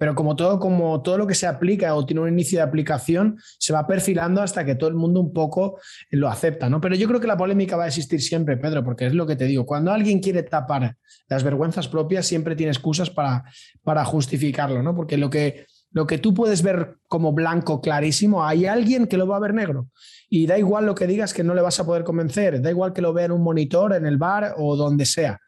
[0.00, 3.38] pero como todo, como todo lo que se aplica o tiene un inicio de aplicación,
[3.58, 6.80] se va perfilando hasta que todo el mundo un poco lo acepta, ¿no?
[6.80, 9.36] Pero yo creo que la polémica va a existir siempre, Pedro, porque es lo que
[9.36, 10.96] te digo, cuando alguien quiere tapar
[11.28, 13.44] las vergüenzas propias, siempre tiene excusas para,
[13.82, 14.96] para justificarlo, ¿no?
[14.96, 19.28] Porque lo que, lo que tú puedes ver como blanco clarísimo, hay alguien que lo
[19.28, 19.88] va a ver negro.
[20.30, 22.94] Y da igual lo que digas que no le vas a poder convencer, da igual
[22.94, 25.38] que lo vea en un monitor, en el bar o donde sea,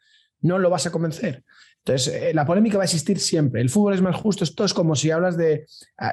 [0.41, 1.43] no lo vas a convencer.
[1.85, 3.61] Entonces, eh, la polémica va a existir siempre.
[3.61, 4.43] El fútbol es más justo.
[4.43, 5.65] Esto es como si hablas de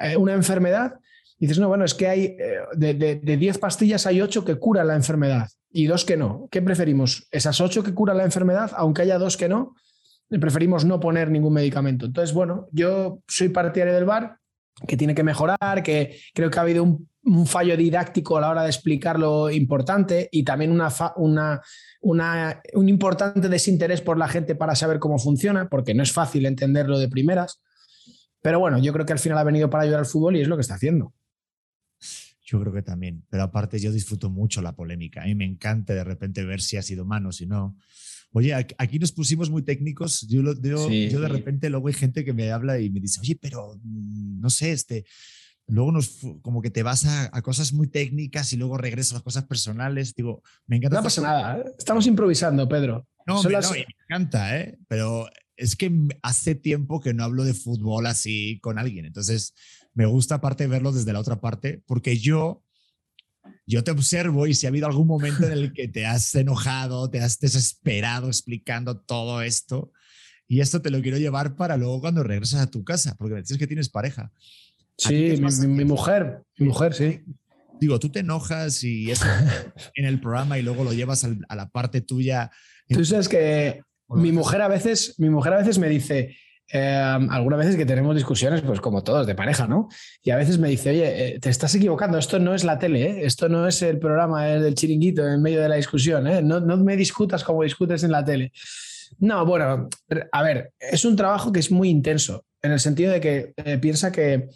[0.03, 0.95] eh, una enfermedad
[1.39, 4.43] y dices, no, bueno, es que hay eh, de 10 de, de pastillas hay 8
[4.43, 6.49] que curan la enfermedad y dos que no.
[6.51, 7.27] ¿Qué preferimos?
[7.31, 9.75] ¿Esas 8 que curan la enfermedad, aunque haya dos que no?
[10.29, 12.05] Preferimos no poner ningún medicamento.
[12.05, 14.37] Entonces, bueno, yo soy partidario del VAR,
[14.87, 18.49] que tiene que mejorar, que creo que ha habido un, un fallo didáctico a la
[18.49, 21.61] hora de explicar lo importante y también una, una,
[22.01, 26.45] una, un importante desinterés por la gente para saber cómo funciona, porque no es fácil
[26.45, 27.61] entenderlo de primeras.
[28.41, 30.47] Pero bueno, yo creo que al final ha venido para ayudar al fútbol y es
[30.47, 31.13] lo que está haciendo.
[32.43, 35.21] Yo creo que también, pero aparte yo disfruto mucho la polémica.
[35.21, 37.77] A mí me encanta de repente ver si ha sido mano, si no.
[38.33, 40.21] Oye, aquí nos pusimos muy técnicos.
[40.27, 43.37] Yo, yo, yo de repente luego hay gente que me habla y me dice, oye,
[43.39, 45.05] pero mm, no sé, este,
[45.71, 49.23] luego nos, como que te vas a, cosas muy técnicas y luego regresas a las
[49.23, 50.13] cosas personales.
[50.13, 50.97] Digo, me encanta.
[50.97, 51.63] No pasa nada, ¿eh?
[51.77, 53.07] estamos improvisando, Pedro.
[53.25, 53.55] No, me
[54.09, 54.77] encanta, ¿eh?
[54.87, 55.91] pero es que
[56.23, 59.05] hace tiempo que no hablo de fútbol así con alguien.
[59.05, 59.53] Entonces,
[59.93, 62.63] me gusta aparte verlo desde la otra parte, porque yo,
[63.65, 67.09] yo te observo y si ha habido algún momento en el que te has enojado,
[67.09, 69.91] te has desesperado explicando todo esto,
[70.47, 73.41] y esto te lo quiero llevar para luego cuando regresas a tu casa, porque me
[73.41, 74.33] dices que tienes pareja.
[74.97, 77.21] Sí, mi, mujer, mi mujer, sí.
[77.79, 79.21] Digo, tú te enojas y es
[79.95, 82.51] en el programa y luego lo llevas a la parte tuya.
[82.87, 86.35] Tú sabes que mi mujer a veces, mi mujer a veces me dice,
[86.73, 89.89] eh, algunas veces que tenemos discusiones, pues como todos, de pareja, ¿no?
[90.23, 93.03] Y a veces me dice, oye, eh, te estás equivocando, esto no es la tele,
[93.03, 93.25] ¿eh?
[93.25, 96.95] esto no es el programa del chiringuito en medio de la discusión, no, no me
[96.95, 98.53] discutas como discutes en la tele.
[99.19, 99.89] No, bueno,
[100.31, 104.11] a ver, es un trabajo que es muy intenso, en el sentido de que piensa
[104.11, 104.47] que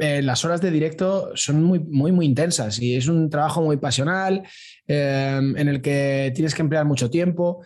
[0.00, 3.76] eh, las horas de directo son muy, muy, muy intensas y es un trabajo muy
[3.76, 4.42] pasional
[4.86, 7.64] eh, en el que tienes que emplear mucho tiempo.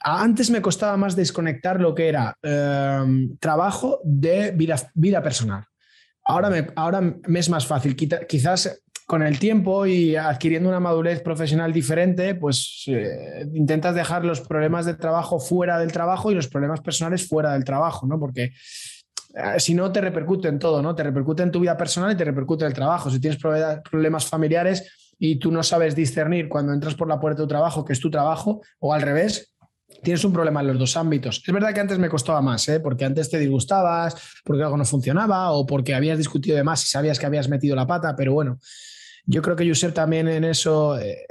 [0.00, 3.04] Antes me costaba más desconectar lo que era eh,
[3.38, 5.64] trabajo de vida, vida personal.
[6.24, 7.94] Ahora me, ahora es más fácil.
[7.94, 12.84] Quizás con el tiempo y adquiriendo una madurez profesional diferente, pues
[13.52, 17.64] intentas dejar los problemas de trabajo fuera del trabajo y los problemas personales fuera del
[17.64, 18.18] trabajo, ¿no?
[18.18, 18.52] Porque
[19.58, 20.94] si no te repercute en todo, ¿no?
[20.94, 23.10] Te repercute en tu vida personal y te repercute en el trabajo.
[23.10, 27.44] Si tienes problemas familiares y tú no sabes discernir cuando entras por la puerta de
[27.44, 29.54] tu trabajo, que es tu trabajo, o al revés,
[30.02, 31.42] tienes un problema en los dos ámbitos.
[31.46, 32.80] Es verdad que antes me costaba más, ¿eh?
[32.80, 36.88] porque antes te disgustabas, porque algo no funcionaba o porque habías discutido de más y
[36.88, 38.58] sabías que habías metido la pata, pero bueno,
[39.24, 41.26] yo creo que User también en eso eh,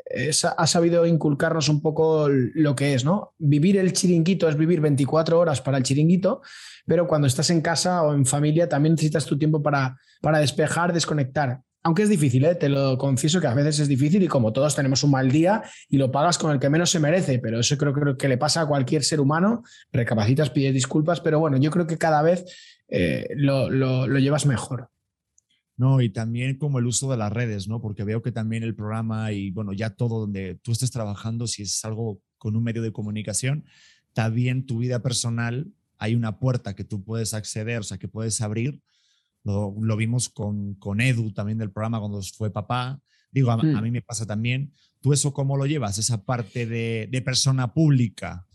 [0.57, 3.33] ha sabido inculcarnos un poco lo que es, ¿no?
[3.37, 6.41] Vivir el chiringuito es vivir 24 horas para el chiringuito,
[6.85, 10.93] pero cuando estás en casa o en familia también necesitas tu tiempo para, para despejar,
[10.93, 11.61] desconectar.
[11.83, 12.55] Aunque es difícil, ¿eh?
[12.55, 15.63] te lo confieso que a veces es difícil y como todos tenemos un mal día
[15.89, 18.37] y lo pagas con el que menos se merece, pero eso creo, creo que le
[18.37, 22.45] pasa a cualquier ser humano, recapacitas, pides disculpas, pero bueno, yo creo que cada vez
[22.87, 24.89] eh, lo, lo, lo llevas mejor.
[25.81, 27.81] No, y también como el uso de las redes, ¿no?
[27.81, 31.63] Porque veo que también el programa y, bueno, ya todo donde tú estés trabajando, si
[31.63, 33.65] es algo con un medio de comunicación,
[34.13, 38.41] también tu vida personal, hay una puerta que tú puedes acceder, o sea, que puedes
[38.41, 38.79] abrir.
[39.43, 43.01] Lo, vimos con, con, Edu también del programa cuando fue papá.
[43.31, 43.81] Digo, a, mm.
[43.81, 44.73] mí me pasa también.
[44.99, 48.45] ¿Tú eso cómo lo llevas, esa parte de, de persona pública?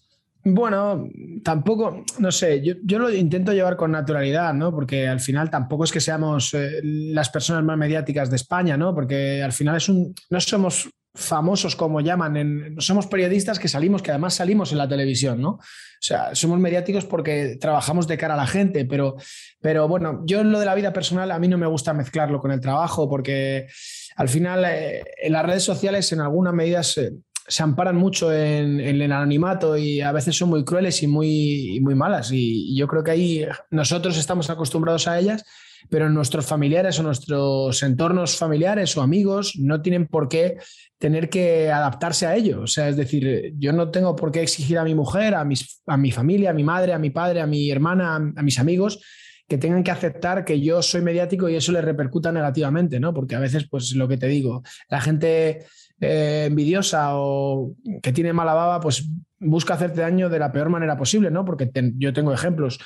[0.48, 1.09] Bueno,
[1.42, 4.70] tampoco, no sé, yo, lo intento llevar con naturalidad, ¿no?
[4.70, 8.94] Porque al final tampoco es que seamos eh, las personas más mediáticas de España, ¿no?
[8.94, 14.12] Porque al final es un, no somos famosos como llaman, somos periodistas que salimos, que
[14.12, 15.50] además salimos en la televisión, ¿no?
[15.50, 15.61] O
[15.98, 19.16] sea, somos mediáticos porque trabajamos de cara a la gente, pero,
[19.61, 22.38] pero bueno, yo en lo de la vida personal a mí no me gusta mezclarlo
[22.38, 23.66] con el trabajo porque
[24.14, 27.14] al final eh, en las redes sociales en alguna medida se,
[27.48, 31.94] se amparan mucho en, el anonimato y a veces son muy crueles y muy, muy
[31.94, 32.30] malas.
[32.32, 35.44] Y, yo creo que ahí nosotros estamos acostumbrados a ellas,
[35.88, 40.59] pero nuestros familiares o nuestros entornos familiares o amigos no tienen por qué
[40.98, 42.62] tener que adaptarse a ello.
[42.62, 45.82] O sea, es decir, yo no tengo por qué exigir a mi mujer, a, mis,
[45.87, 49.00] a mi familia, a mi madre, a mi padre, a mi hermana, a, mis amigos
[49.48, 53.14] que tengan que aceptar que yo soy mediático y eso les repercuta negativamente, ¿no?
[53.14, 55.66] Porque a veces, pues lo que te digo, la gente
[56.00, 60.96] eh, envidiosa o que tiene mala baba, pues busca hacerte daño de la peor manera
[60.96, 61.44] posible, ¿no?
[61.44, 62.78] Porque yo tengo ejemplos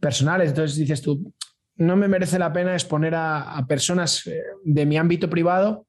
[0.00, 1.32] personales, entonces dices tú,
[1.76, 5.86] no me merece la pena exponer a, personas eh, de mi ámbito privado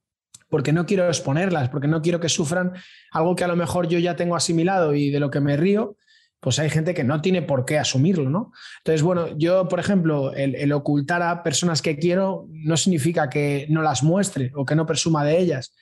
[0.50, 2.74] porque no quiero exponerlas, porque no quiero que sufran
[3.12, 5.96] algo que a lo mejor yo ya tengo asimilado y de lo que me río,
[6.40, 8.52] pues hay gente que no tiene por qué asumirlo, ¿no?
[8.80, 13.82] Entonces, bueno, yo, por ejemplo, el, ocultar a personas que quiero no significa que no
[13.82, 15.76] las muestre o que no presuma de ellas,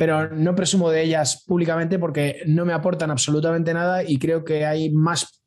[0.00, 4.64] pero no presumo de ellas públicamente porque no me aportan absolutamente nada y creo que
[4.64, 5.42] hay más,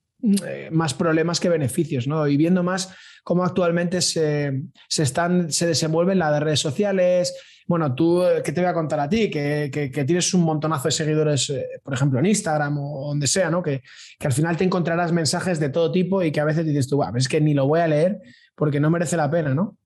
[0.46, 2.28] eh, más problemas que beneficios, ¿no?
[2.28, 2.94] Y viendo más
[3.24, 4.62] cómo actualmente se,
[4.96, 7.36] están, se desenvuelven las redes sociales.
[7.66, 9.32] Bueno, tú, ¿qué te voy a contar a ti?
[9.32, 9.72] Que,
[10.06, 13.64] tienes un montonazo de seguidores, eh, por ejemplo, en Instagram o donde sea, ¿no?
[13.64, 13.82] Que,
[14.20, 17.02] que, al final te encontrarás mensajes de todo tipo y que a veces dices tú,
[17.16, 18.20] es que ni lo voy a leer
[18.54, 19.80] porque no merece la pena, ¿no?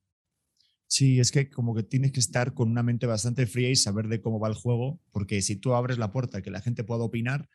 [0.88, 4.08] Sí, es que como que tienes que estar con una mente bastante fría y saber
[4.08, 7.02] de cómo va el juego, porque si tú abres la puerta que la gente pueda
[7.02, 7.48] opinar,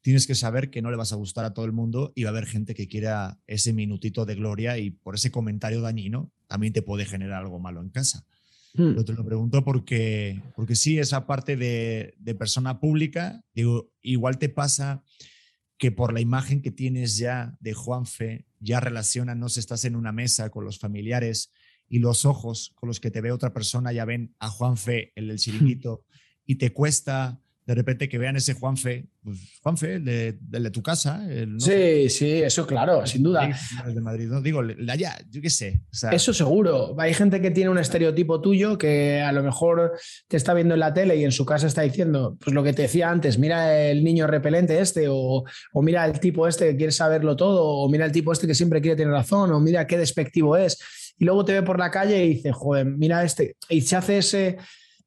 [0.00, 2.30] tienes que saber que no le vas a gustar a todo el mundo y va
[2.30, 6.72] a haber gente que quiera ese minutito de gloria y por ese comentario dañino también
[6.72, 8.24] te puede generar algo malo en casa.
[8.72, 8.92] Hmm.
[8.92, 14.38] Pero te lo pregunto porque, porque sí, esa parte de, de persona pública, digo, igual
[14.38, 15.04] te pasa
[15.76, 19.96] que por la imagen que tienes ya de Juanfe, ya relaciona, no si estás en
[19.96, 21.52] una mesa con los familiares
[21.90, 25.28] y los ojos con los que te ve otra persona ya ven a Juanfe, el
[25.28, 26.04] del chiringuito,
[26.46, 30.70] y te cuesta de repente que vean ese Juanfe, pues Juanfe, el de, el de
[30.72, 31.24] tu casa.
[31.30, 33.48] el- no Sí, sí, eso claro, sin duda.
[33.86, 35.82] el de Madrid, no digo, el de allá, yo qué sé.
[35.92, 36.96] o sea, Eso seguro.
[36.98, 39.92] Hay gente que tiene un estereotipo tuyo que a lo mejor
[40.26, 42.72] te está viendo en la tele y en su casa está diciendo, pues lo que
[42.72, 46.76] te decía antes, mira el niño repelente este, o, o mira el tipo este que
[46.76, 49.86] quiere saberlo todo, o mira el tipo este que siempre quiere tener razón, o mira
[49.86, 50.76] qué despectivo es.
[51.20, 53.54] Y luego te ve por la calle y dice, joder, mira este.
[53.68, 54.56] Y se hace ese,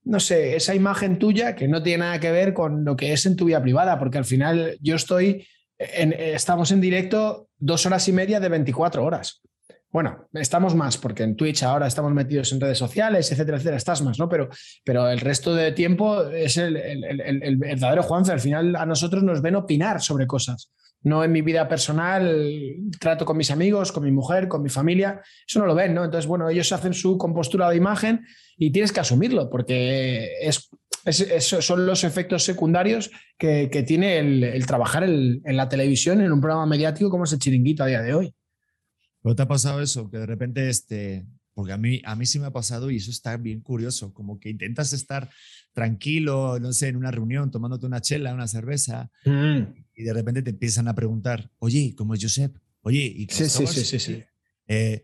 [0.06, 3.26] no sé, esa imagen tuya que no tiene nada que ver con lo que es
[3.26, 5.46] en tu vida privada, porque al final yo estoy,
[5.80, 9.42] en- estamos en directo dos horas y media de 24 horas.
[9.90, 14.02] Bueno, estamos más, porque en Twitch ahora estamos metidos en redes sociales, etcétera, etcétera, estás
[14.04, 14.30] más, ¿no?
[14.30, 14.50] Pero,
[14.84, 18.32] pero el resto de tiempo es el, el- el- el- verdadero Juanfe.
[18.34, 20.72] Al final a nosotros nos ven opinar sobre cosas.
[21.04, 25.22] No en mi vida personal, trato con mis amigos, con mi mujer, con mi familia.
[25.48, 26.04] Eso no lo ven, ¿no?
[26.06, 28.26] Entonces, bueno, ellos hacen su compostura de imagen
[28.58, 30.70] y tienes que asumirlo, porque es,
[31.06, 36.22] es- son los efectos secundarios que, que tiene el, el trabajar el- en la televisión,
[36.22, 38.34] en un programa mediático como es el chiringuito a día de hoy.
[39.24, 40.10] ¿No te ha pasado eso?
[40.10, 43.12] Que de repente, este, porque a mí, a mí sí me ha pasado y eso
[43.12, 45.30] está bien curioso, como que intentas estar
[45.74, 49.12] tranquilo, no sé, en una reunión, tomándote una chela, una cerveza,
[49.96, 52.58] y de repente te empiezan a preguntar, oye, ¿cómo es Josep?
[52.82, 54.24] Oye, ¿y Sí, sí, sí, sí, sí.
[54.68, 55.04] Eh,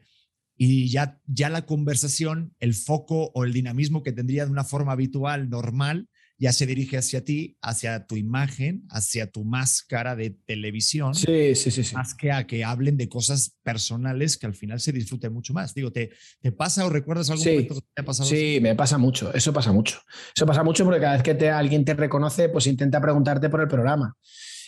[0.56, 4.92] y ya, ya la conversación, el foco o el dinamismo que tendría de una forma
[4.92, 6.10] habitual, normal,
[6.42, 11.70] ya se dirige hacia ti, hacia tu imagen, hacia tu máscara de televisión Sí, sí,
[11.70, 11.94] sí, sí.
[11.96, 15.76] más que a que hablen de cosas personales que al final se disfruten mucho más.
[15.76, 16.12] Digo, ¿te,
[16.42, 17.50] te pasa o recuerdas algún Sí.
[17.52, 18.30] momento que te ha pasado?
[18.30, 20.00] Sí, me pasa mucho, eso pasa mucho.
[20.36, 23.60] Eso pasa mucho porque cada vez que te- alguien te reconoce, pues intenta preguntarte por
[23.62, 24.16] el programa.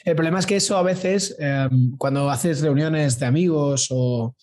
[0.03, 4.35] El problema es que eso a veces, eh, cuando haces reuniones de amigos o,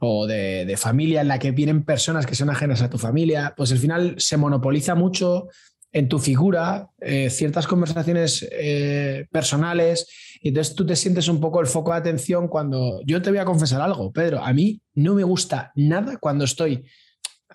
[0.00, 3.54] o de, de familia en la que vienen personas que son ajenas a tu familia,
[3.56, 5.46] pues al final se monopoliza mucho
[5.94, 10.08] en tu figura eh, ciertas conversaciones eh, personales
[10.42, 13.38] y entonces tú te sientes un poco el foco de atención cuando yo te voy
[13.38, 16.84] a confesar algo, Pedro, a mí no me gusta nada cuando estoy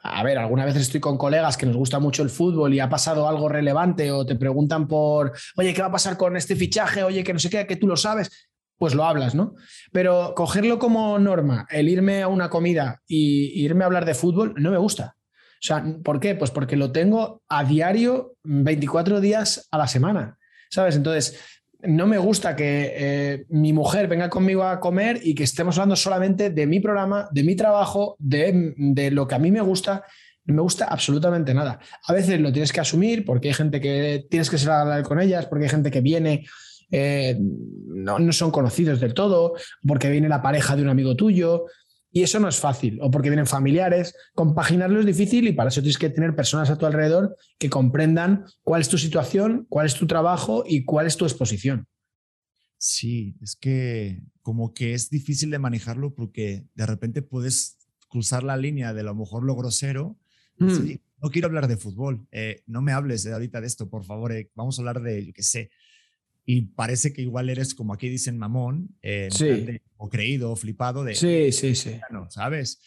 [0.01, 2.87] a ver, alguna vez estoy con colegas que nos gusta mucho el fútbol y ha
[2.87, 7.03] pasado algo relevante o te preguntan por, oye, ¿qué va a pasar con este fichaje?
[7.03, 9.55] Oye, que no sé qué, que tú lo sabes, pues lo hablas, ¿no?
[9.91, 14.13] Pero cogerlo como norma, el irme a una comida y y irme a hablar de
[14.13, 15.17] fútbol, no me gusta.
[15.59, 16.35] Sea, ¿por qué?
[16.35, 20.37] Pues porque lo tengo a diario 24 días a la semana,
[20.69, 20.95] ¿sabes?
[20.95, 21.37] Entonces,
[21.81, 25.95] no me gusta que eh, mi mujer venga conmigo a comer y que estemos hablando
[25.95, 30.03] solamente de mi programa, de mi trabajo, de, de lo que a mí me gusta.
[30.45, 31.79] No me gusta absolutamente nada.
[32.05, 35.21] A veces lo tienes que asumir porque hay gente que tienes que ser agradable con
[35.21, 36.45] ellas, porque hay gente que viene,
[36.91, 39.53] eh, no, no son conocidos del todo,
[39.87, 41.65] porque viene la pareja de un amigo tuyo.
[42.11, 44.15] Y eso no es fácil, o porque vienen familiares.
[44.33, 48.45] Compaginarlo es difícil y para eso tienes que tener personas a tu alrededor que comprendan
[48.63, 51.87] cuál es tu situación, cuál es tu trabajo y cuál es tu exposición.
[52.77, 58.57] Sí, es que como que es difícil de manejarlo porque de repente puedes cruzar la
[58.57, 60.17] línea de lo mejor lo grosero.
[60.57, 60.67] Mm.
[60.71, 64.03] "Oye, no quiero hablar de fútbol, eh, no me hables de ahorita de esto, por
[64.03, 65.69] favor, eh, vamos a hablar de, yo qué sé.
[66.51, 69.45] Y parece que igual eres, como aquí dicen, mamón, eh, Sí.
[69.45, 71.99] de- o creído, o flipado de, Sí, sí, sí.
[72.09, 72.81] no, ¿sabes?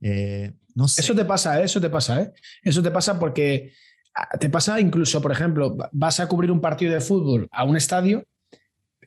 [0.00, 1.00] Eh, no sé.
[1.00, 1.64] Eso te pasa, ¿eh?
[1.64, 2.32] eso te pasa, ¿eh?
[2.62, 3.72] Eso te pasa porque
[4.14, 7.64] ah, te pasa incluso, por ejemplo, va- vas a cubrir un partido de fútbol a
[7.64, 8.24] un estadio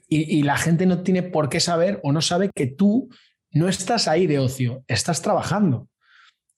[0.10, 3.08] y, y la gente no tiene por qué saber o no sabe que tú
[3.52, 5.88] no estás ahí de ocio, estás trabajando.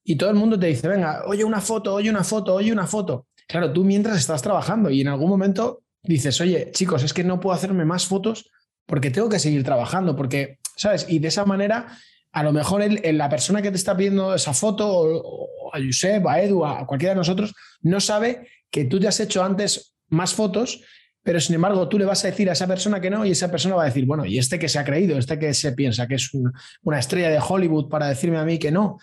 [0.04, 2.88] Y todo el mundo te dice, venga, oye una foto, oye una foto, oye una
[2.88, 3.28] foto.
[3.48, 7.40] Claro, tú mientras estás trabajando y en algún momento dices, oye, chicos, es que no
[7.40, 8.52] puedo hacerme más fotos
[8.86, 11.06] porque tengo que seguir trabajando, porque, ¿sabes?
[11.10, 11.98] Y de esa manera,
[12.32, 16.26] a lo mejor el- la persona que te está pidiendo esa foto, o, a Josep,
[16.28, 20.34] a Edu, a cualquiera de nosotros, no sabe que tú te has hecho antes más
[20.34, 20.82] fotos,
[21.24, 23.50] pero sin embargo tú le vas a decir a esa persona que no y esa
[23.50, 25.18] persona va a decir, bueno, ¿y este que se ha creído?
[25.18, 26.52] ¿Este que se piensa que es un-
[26.84, 28.98] una estrella de Hollywood para decirme a mí que no?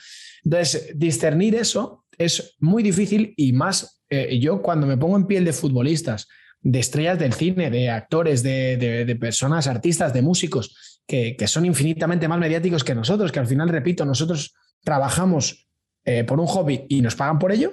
[0.44, 5.44] Entonces, discernir eso es muy difícil y más eh, yo cuando me pongo en piel
[5.44, 6.26] de futbolistas,
[6.62, 11.64] de estrellas del cine, de actores, de, de- personas, artistas, de músicos, que, que son
[11.64, 14.54] infinitamente más mediáticos que nosotros, que al final, repito, nosotros
[14.84, 15.66] trabajamos
[16.04, 17.72] eh, por un hobby y nos pagan por ello,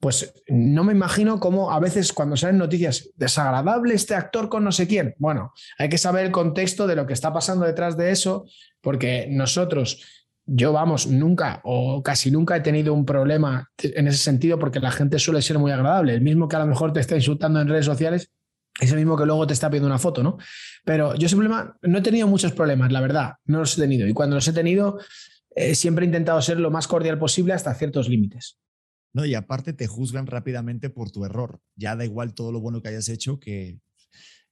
[0.00, 4.70] pues no me imagino cómo a veces cuando salen noticias, desagradable este actor con no
[4.70, 5.14] sé quién.
[5.18, 8.44] Bueno, hay que saber el contexto de lo que está pasando detrás de eso,
[8.82, 14.58] porque nosotros yo, vamos, nunca o casi nunca he tenido un problema en ese sentido
[14.58, 16.14] porque la gente suele ser muy agradable.
[16.14, 18.30] El mismo que a lo mejor te está insultando en redes sociales
[18.80, 20.36] es el mismo que luego te está pidiendo una foto, ¿no?
[20.84, 24.06] Pero yo simplemente no he tenido muchos problemas, la verdad, no los he tenido.
[24.06, 24.98] Y cuando los he tenido,
[25.54, 28.58] eh, siempre he intentado ser lo más cordial posible hasta ciertos límites.
[29.14, 31.60] No, y aparte te juzgan rápidamente por tu error.
[31.76, 33.78] Ya da igual todo lo bueno que hayas hecho que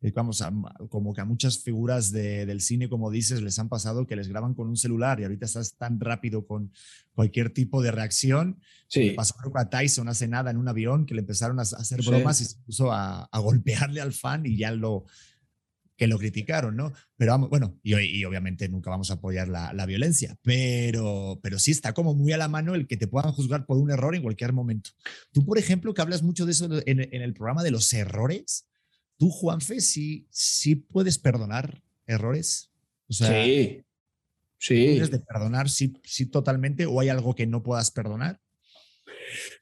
[0.02, 0.44] eh, vamos,
[0.88, 4.54] como que a muchas figuras del cine, como dices, les han pasado que les graban
[4.54, 6.72] con un celular y ahorita estás tan rápido con
[7.14, 8.60] cualquier tipo de reacción.
[8.88, 9.10] Sí.
[9.10, 12.46] Pasó a Tyson hace nada en un avión que le empezaron a hacer bromas y
[12.46, 15.06] se puso a, golpearle al fan y ya lo
[15.96, 16.92] que lo criticaron, ¿no?
[17.16, 21.70] Pero bueno, y, y obviamente nunca vamos a apoyar la, la, violencia, pero, pero sí
[21.70, 24.22] está como muy a la mano el que te puedan juzgar por un error en
[24.22, 24.90] cualquier momento.
[25.30, 28.66] Tú, por ejemplo, que hablas mucho de eso en, en el programa de los errores,
[29.22, 32.72] Tú, Juanfe, sí, sí puedes perdonar errores.
[33.08, 33.80] sí.
[34.58, 34.94] Sí.
[34.94, 38.40] ¿Puedes de perdonar sí, sí totalmente o hay algo que no puedas perdonar?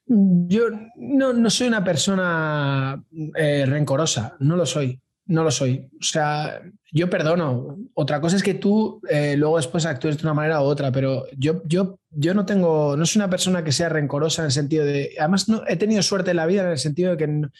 [0.07, 3.05] Yo no, no soy una persona
[3.35, 5.87] eh, rencorosa, no lo soy, no lo soy.
[6.01, 7.77] O sea, yo perdono.
[7.93, 11.27] Otra cosa es que tú eh, luego después actúes de una manera u otra, pero
[11.37, 14.87] yo, yo, yo no tengo, no soy una persona que sea rencorosa en el sentido
[14.87, 17.51] de, además no, he tenido suerte en la vida en el sentido de que no,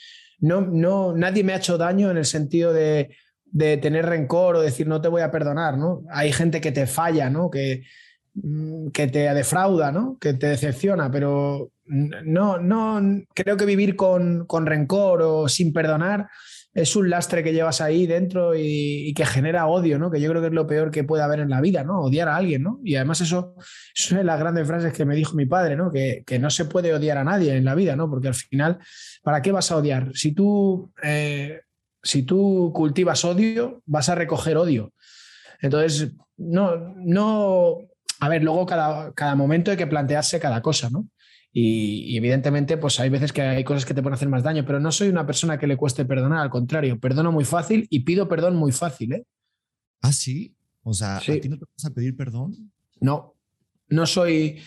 [0.41, 3.11] no, no, nadie me ha hecho daño en el sentido de,
[3.53, 6.03] tener rencor o decir no te voy a perdonar, ¿no?
[6.11, 7.51] Hay gente que te falla, ¿no?
[7.51, 7.83] Que,
[8.35, 10.19] mm, que te defrauda, ¿no?
[10.21, 16.29] Que te decepciona, pero no, no, creo que vivir con, con rencor o sin perdonar
[16.73, 20.11] es un lastre que llevas ahí dentro y, que genera odio, ¿no?
[20.11, 22.01] Que yo creo que es lo peor que puede haber en la vida, ¿no?
[22.01, 22.81] Odiar a alguien, ¿no?
[22.85, 23.57] Y además eso,
[23.95, 25.91] es una de las grandes frases que me dijo mi padre, ¿no?
[25.91, 28.09] Que, que, no se puede odiar a nadie en la vida, ¿no?
[28.09, 28.79] Porque al final,
[29.23, 30.13] ¿para qué vas a odiar?
[30.15, 31.63] Si tú, eh,
[32.03, 34.93] si tú cultivas odio, vas a recoger odio.
[35.61, 37.79] Entonces, no, no,
[38.21, 41.09] a ver, luego cada, cada momento hay que plantearse cada cosa, ¿no?
[41.53, 44.79] Y, evidentemente, pues hay veces que hay cosas que te pueden hacer más daño, pero
[44.79, 48.29] no soy una persona que le cueste perdonar, al contrario, perdono muy fácil y pido
[48.29, 49.13] perdón muy fácil.
[49.15, 49.25] ¿eh?
[50.03, 50.55] Ah, sí.
[50.83, 52.73] O sea, ¿a ti no te vas a pedir perdón?
[53.01, 53.35] No,
[53.89, 54.61] no soy.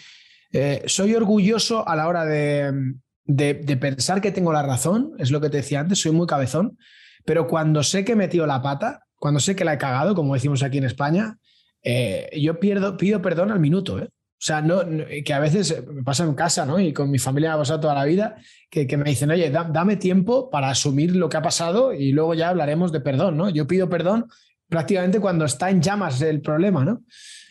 [0.52, 2.94] Eh, soy orgulloso a la hora de,
[3.26, 6.78] de, pensar que tengo la razón, es lo que te decía antes, soy muy cabezón,
[7.26, 10.36] pero cuando sé que he metido la pata, cuando sé que la he cagado, como
[10.36, 11.38] decimos aquí en España,
[11.84, 14.00] eh, yo pierdo, pido perdón al minuto.
[14.00, 14.10] ¿eh?
[14.44, 14.82] O sea, no,
[15.24, 16.78] que a veces me pasa en casa, ¿no?
[16.78, 18.36] Y con mi familia ha pasado toda la vida,
[18.70, 22.50] que, me dicen, oye, dame tiempo para asumir lo que ha pasado y luego ya
[22.50, 23.50] hablaremos de perdón, ¿no?
[23.50, 24.28] Yo pido perdón
[24.68, 27.04] prácticamente cuando está en llamas el problema, ¿no?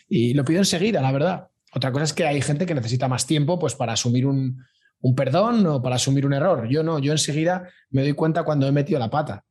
[0.07, 1.47] Y lo pido enseguida, la verdad.
[1.73, 4.63] Otra cosa es que hay gente que necesita más tiempo pues, para asumir un,
[5.15, 6.67] perdón o para asumir un error.
[6.69, 9.43] Yo no, yo enseguida me doy cuenta cuando he metido la pata.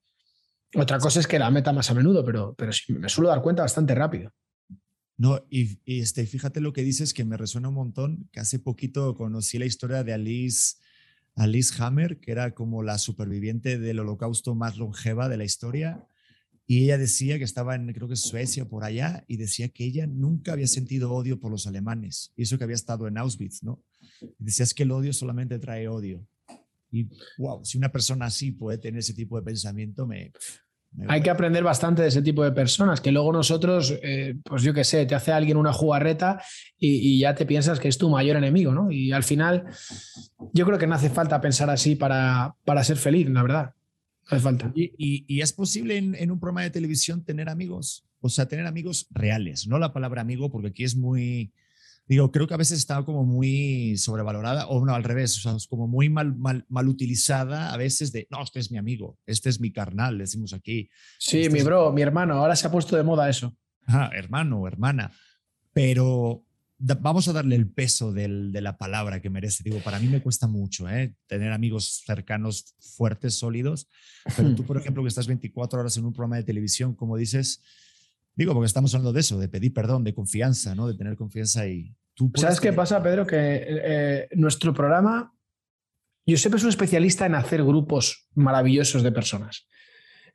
[0.76, 3.62] Otra cosa es que la meta más a menudo, pero, pero me suelo dar cuenta
[3.62, 4.30] bastante rápido.
[5.16, 9.14] No, y, este, fíjate lo que dices que me resuena un montón, que hace poquito
[9.14, 10.76] conocí la historia de Alice,
[11.34, 16.06] Alice Hammer, que era como la superviviente del holocausto más longeva de la historia.
[16.66, 20.06] Y ella decía que estaba en, creo que Suecia, por allá, y decía que ella
[20.06, 22.32] nunca había sentido odio por los alemanes.
[22.36, 23.82] Y eso que había estado en Auschwitz, ¿no?
[24.20, 26.26] Y decías que el odio solamente trae odio.
[26.90, 27.08] Y
[27.38, 30.32] wow, si una persona así puede tener ese tipo de pensamiento, me,
[31.09, 34.74] hay que aprender bastante de ese tipo de personas, que luego nosotros, eh, pues yo
[34.74, 36.43] qué sé, te hace alguien una jugarreta
[36.78, 38.90] y, ya te piensas que es tu mayor enemigo, ¿no?
[38.90, 39.64] Y al final,
[40.53, 43.74] yo creo que no hace falta pensar así para, para ser feliz, la verdad.
[44.30, 44.72] No hace falta.
[44.74, 48.05] ¿Y, es posible en, en, un programa de televisión tener amigos?
[48.20, 51.53] O sea, tener amigos reales, no la palabra amigo, porque aquí es muy,
[52.12, 55.56] digo, creo que a veces está como muy sobrevalorada, o no, al revés, o sea,
[55.56, 59.18] es como muy mal, mal, mal utilizada a veces de, no, este es mi amigo,
[59.26, 60.90] este es mi carnal, decimos aquí.
[61.18, 63.56] Sí, este mi bro, mi hermano, ahora se ha puesto de moda eso.
[63.86, 65.10] Ajá, hermano, hermana,
[65.72, 66.44] pero
[66.78, 69.64] vamos a darle el peso del, de la palabra que merece.
[69.64, 71.14] Digo, para mí me cuesta mucho ¿eh?
[71.26, 73.88] tener amigos cercanos, fuertes, sólidos,
[74.36, 77.62] pero tú, por ejemplo, que estás 24 horas en un programa de televisión, como dices,
[78.34, 80.86] Digo, porque estamos hablando de eso, de pedir perdón, de confianza, ¿no?
[80.86, 82.30] De tener confianza y tú.
[82.34, 83.26] ¿Sabes qué pasa, Pedro?
[83.26, 85.32] Que eh, nuestro programa,
[86.26, 89.66] yo siempre soy un especialista en hacer grupos maravillosos de personas.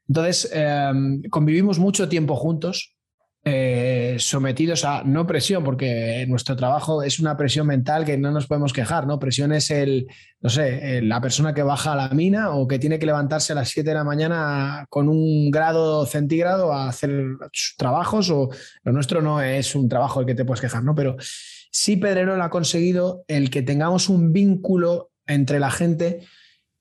[0.07, 2.97] Entonces, em, convivimos mucho tiempo juntos
[3.49, 8.45] eh, sometidos a no presión, porque nuestro trabajo es una presión mental que no nos
[8.45, 9.19] podemos quejar, ¿no?
[9.19, 10.07] Presión es el,
[10.41, 13.55] no sé, la persona que baja a la mina o que tiene que levantarse a
[13.55, 17.37] las 7 de la mañana con un grado centígrado a hacer
[17.77, 18.49] trabajos, o
[18.83, 20.93] lo nuestro no es un trabajo el que te puedes quejar, ¿no?
[20.93, 21.15] Pero
[21.77, 26.21] sí Pedrerol ha conseguido el que tengamos un vínculo entre la gente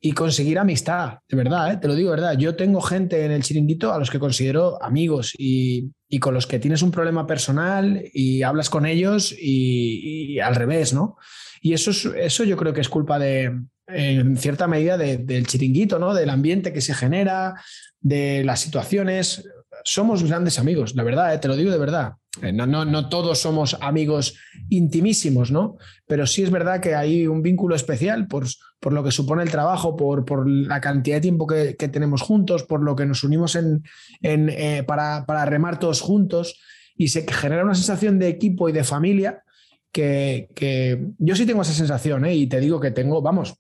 [0.01, 1.77] y conseguir amistad, de verdad, ¿eh?
[1.77, 2.39] te lo digo verdad.
[2.39, 6.59] Yo tengo gente en el chiringuito a los que considero amigos y, con los que
[6.59, 11.17] tienes un problema personal y hablas con ellos y, al revés, ¿no?
[11.61, 13.53] Y eso, es, eso yo creo que es culpa de,
[13.89, 16.15] en cierta medida, de, del chiringuito, ¿no?
[16.15, 17.55] Del ambiente que se genera,
[18.01, 19.47] de las situaciones.
[19.89, 21.39] Somos grandes amigos, la verdad, ¿eh?
[21.39, 22.15] te lo digo de verdad.
[22.43, 24.35] Eh, No, no, no todos somos amigos
[24.69, 25.77] intimísimos, ¿no?
[26.09, 28.47] Pero sí es verdad que hay un vínculo especial por,
[28.81, 32.21] por lo que supone el trabajo, por, por la cantidad de tiempo que, que tenemos
[32.21, 33.85] juntos, por lo que nos unimos en,
[34.23, 36.61] en, eh, para, para remar todos juntos
[36.97, 39.45] y se genera una sensación de equipo y de familia
[39.93, 42.35] que, que yo sí tengo esa sensación ¿eh?
[42.35, 43.55] y te digo que tengo, vamos,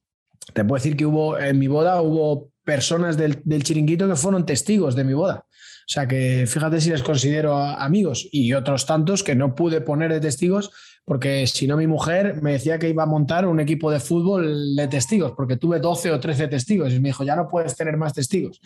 [0.52, 4.44] te puedo decir que hubo en mi boda hubo personas del, del chiringuito que fueron
[4.44, 5.45] testigos de mi boda.
[5.86, 10.12] O sea que fíjate si les considero amigos y otros tantos que no pude poner
[10.12, 10.72] de testigos
[11.04, 14.74] porque si no mi mujer me decía que iba a montar un equipo de fútbol
[14.74, 17.96] de testigos porque tuve 12 o 13 testigos y me dijo ya no puedes tener
[17.96, 18.60] más testigos.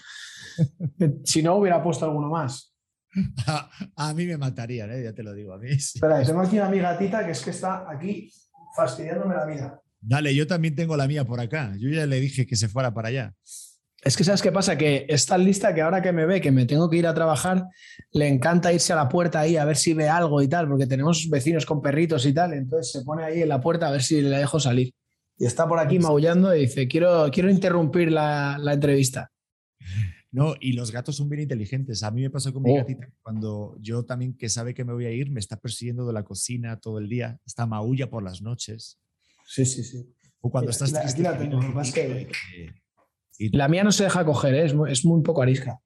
[1.25, 2.75] si no hubiera puesto alguno más.
[3.47, 5.03] A, a mí me matarían, ¿eh?
[5.05, 5.79] ya te lo digo a mí.
[5.79, 5.99] sí.
[5.99, 8.33] Espera, tengo aquí a mi gatita que es que está aquí
[8.75, 9.83] fastidiándome la vida.
[10.01, 11.75] Dale, yo también tengo la mía por acá.
[11.79, 13.35] Yo ya le dije que se fuera para allá.
[14.03, 16.51] Es que sabes qué pasa, que es tan lista que ahora que me ve que
[16.51, 17.67] me tengo que ir a trabajar,
[18.13, 20.87] le encanta irse a la puerta ahí a ver si ve algo y tal, porque
[20.87, 24.03] tenemos vecinos con perritos y tal, entonces se pone ahí en la puerta a ver
[24.03, 24.95] si le dejo salir.
[25.39, 29.31] Y está por aquí maullando y dice, quiero, quiero interrumpir la, la entrevista.
[30.33, 32.03] No, y los gatos son bien inteligentes.
[32.03, 32.77] A mí me pasó con mi Oh.
[32.77, 36.13] gatita cuando yo también que sabe que me voy a ir, me está persiguiendo de
[36.13, 38.99] la cocina todo el día, está maulla por las noches.
[39.47, 40.07] Sí, sí, sí.
[40.41, 42.73] O cuando estás aquí la- triste, aquí la tengo, lo que que-
[43.47, 44.65] y La mía no se deja coger, ¿eh?
[44.67, 45.81] es, muy, es muy poco arisca.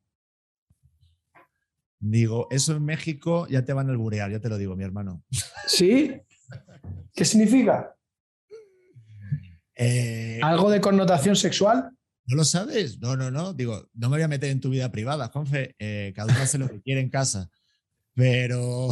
[1.98, 5.22] digo, eso en México ya te van a alburear, ya te lo digo, mi hermano.
[5.66, 6.12] ¿Sí?
[7.14, 7.94] ¿Qué significa?
[9.76, 11.90] Eh, ¿Algo de connotación sexual?
[12.26, 12.98] ¿No lo sabes?
[13.00, 13.52] No, no, no.
[13.52, 15.74] Digo, no me voy a meter en tu vida privada, Juanfe.
[15.78, 17.50] eh, cada uno hace lo que quiere en casa.
[18.14, 18.88] Pero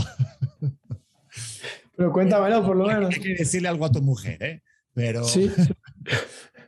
[1.97, 3.15] Pero cuéntamelo por lo menos.
[3.15, 4.63] hay que decirle algo a tu mujer, ¿eh?
[4.95, 5.51] Pero, Sí.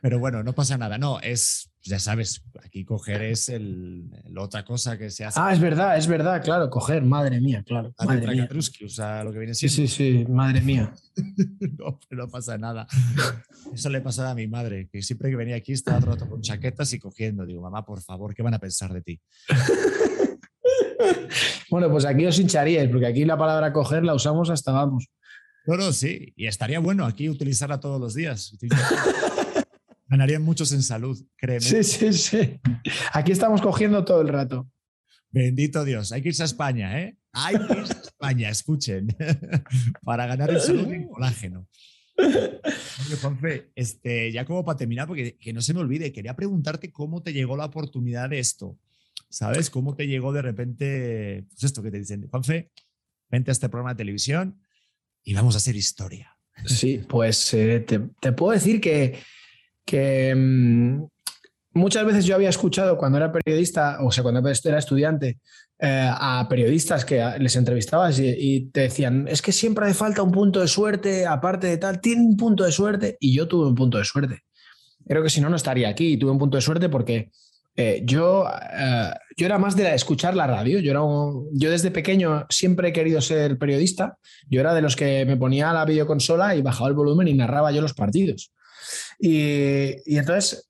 [0.05, 0.99] Pero bueno, no pasa nada.
[0.99, 5.39] No, es, ya sabes, aquí coger es el, la otra cosa que se hace.
[5.41, 7.91] Ah, es verdad, es verdad, claro, coger, madre mía, claro.
[7.97, 8.47] la Madre mía.
[8.85, 9.91] O sea, lo que viene Sí, siendo.
[9.91, 10.93] sí, sí, madre mía.
[12.11, 12.85] No pasa nada.
[13.73, 16.29] Eso le pasaba a mi madre, que siempre que venía aquí estaba todo el rato
[16.29, 17.43] con chaquetas y cogiendo.
[17.43, 19.19] Digo, mamá, por favor, ¿qué van a pensar de ti?
[21.71, 25.09] Bueno, pues aquí os hincharíais, porque aquí la palabra coger la usamos hasta vamos.
[25.65, 26.31] No, no, sí.
[26.35, 28.55] Y estaría bueno aquí utilizarla todos los días.
[30.15, 31.59] Ganarían muchos en salud, créeme.
[31.59, 32.61] Sí, sí, sí.
[33.11, 34.71] Aquí estamos cogiendo todo el rato.
[35.29, 36.13] Bendito Dios.
[36.13, 37.17] Hay que irse a España, ¿eh?
[37.33, 39.07] Hay que irse a España, escuchen.
[40.03, 41.67] Para ganar en salud y en colágeno.
[42.17, 46.93] Oye, Juanfe, este, ya como para terminar, porque que no se me olvide, quería preguntarte
[46.93, 48.79] cómo te llegó la oportunidad de esto.
[49.29, 49.69] ¿Sabes?
[49.69, 52.71] ¿Cómo te llegó de repente, pues esto que te dicen, Juanfe,
[53.29, 54.61] vente a este programa de televisión
[55.25, 56.37] y vamos a hacer historia?
[56.65, 59.19] Sí, pues eh, te, te puedo decir que,
[59.85, 61.05] que mm,
[61.73, 65.39] muchas veces yo había escuchado cuando era periodista, o sea, cuando era estudiante,
[65.77, 70.31] eh, a periodistas que les entrevistabas y, te decían, es que siempre hace falta un
[70.31, 73.75] punto de suerte, aparte de tal, tiene un punto de suerte, y yo tuve un
[73.75, 74.43] punto de suerte.
[75.07, 77.29] Creo que si no, no estaría aquí, y tuve un punto de suerte porque
[77.75, 81.91] eh, yo, eh, yo era más de escuchar la radio, yo, era un- yo desde
[81.91, 84.17] pequeño siempre he querido ser periodista,
[84.49, 87.73] yo era de los que me ponía la videoconsola y bajaba el volumen y narraba
[87.73, 88.53] yo los partidos.
[89.19, 90.69] Y, y entonces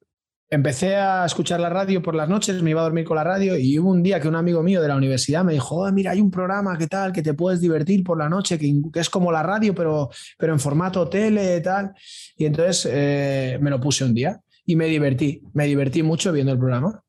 [0.49, 3.58] empecé a escuchar la radio por las noches, me iba a dormir con la radio
[3.58, 6.12] y hubo un día que un amigo mío de la universidad me dijo, "Oh, mira,
[6.12, 9.32] hay un programa que tal, que te puedes divertir por la noche, que, es como
[9.32, 11.93] la radio, pero, pero en formato tele, tal.
[12.38, 16.51] Y entonces eh, me lo puse un día y me divertí, me divertí mucho viendo
[16.51, 17.03] el programa.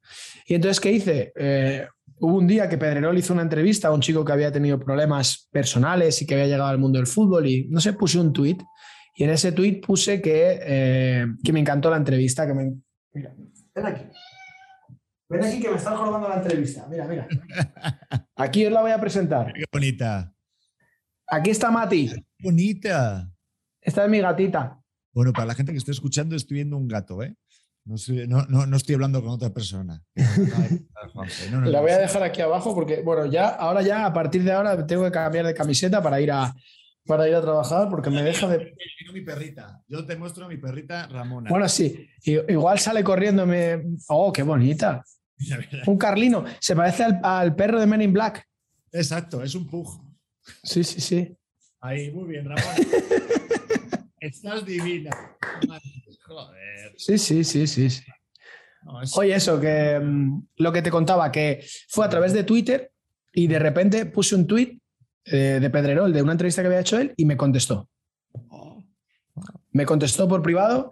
[0.47, 1.33] Y entonces, ¿qué hice?
[1.37, 1.87] Eh,
[2.21, 5.49] hubo un día que Pedrerol hizo una entrevista a un chico que había tenido problemas
[5.51, 8.63] personales y que había llegado al mundo del fútbol y no sé, puse un tuit
[9.17, 12.73] y en ese tuit puse que, eh, que me encantó la entrevista, que me...
[13.15, 13.35] Mira,
[13.75, 14.03] ven aquí.
[15.29, 16.87] Ven aquí que me están jorobando la entrevista.
[16.89, 17.27] Mira, mira.
[18.37, 19.53] Aquí os la voy a presentar.
[19.55, 20.33] Qué bonita.
[21.27, 22.09] Aquí está Mati.
[22.11, 23.29] Qué bonita.
[23.81, 24.79] Esta es mi gatita.
[25.15, 27.35] Bueno, para la gente que esté escuchando, estoy viendo un gato, ¿eh?
[27.87, 30.03] No, estoy- no, no- no estoy hablando con otra persona.
[30.15, 30.25] No,
[31.61, 34.53] no, La voy a dejar aquí abajo porque, bueno, ya, ahora ya, a partir de
[34.53, 36.55] ahora, tengo que cambiar de camiseta para ir a,
[37.07, 38.75] para ir a trabajar porque me deja de...
[39.13, 39.83] Mi perrita.
[39.89, 41.49] Yo te muestro a mi perrita Ramona.
[41.49, 42.09] Bueno, sí,
[42.49, 43.47] igual sale corriendo.
[43.47, 43.83] Me...
[44.09, 45.03] Oh, qué bonita.
[45.87, 46.45] Un Carlino.
[46.61, 48.45] Se parece al, al perro de Men in Black.
[48.93, 49.89] Exacto, es un pug.
[50.63, 51.37] Sí, sí, sí.
[51.81, 52.75] Ahí, muy bien, Ramona.
[54.21, 55.11] Estás divina.
[56.27, 56.95] Joder.
[56.97, 57.91] Sí, sí, sí, sí.
[57.91, 58.03] sí.
[58.83, 62.45] No, es- Oye, eso, que mm, lo que te contaba, que fue a través de
[62.45, 62.91] Twitter
[63.33, 64.79] y de repente puse un tweet
[65.27, 67.89] eh, de Pedrerol de una entrevista que había hecho él y me contestó.
[69.73, 70.91] Me contestó por privado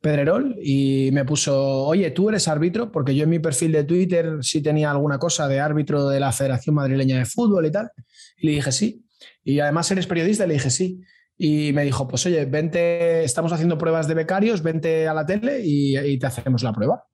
[0.00, 4.38] Pedrerol y me puso, oye, tú eres árbitro, porque yo en mi perfil de Twitter
[4.40, 7.90] sí tenía alguna cosa de árbitro de la Federación Madrileña de Fútbol y tal.
[8.36, 9.04] Y le dije sí.
[9.42, 11.00] Y además eres periodista, le dije sí.
[11.36, 15.60] Y me dijo, pues oye, vente, estamos haciendo pruebas de becarios, vente a la tele
[15.62, 17.04] y te hacemos la prueba.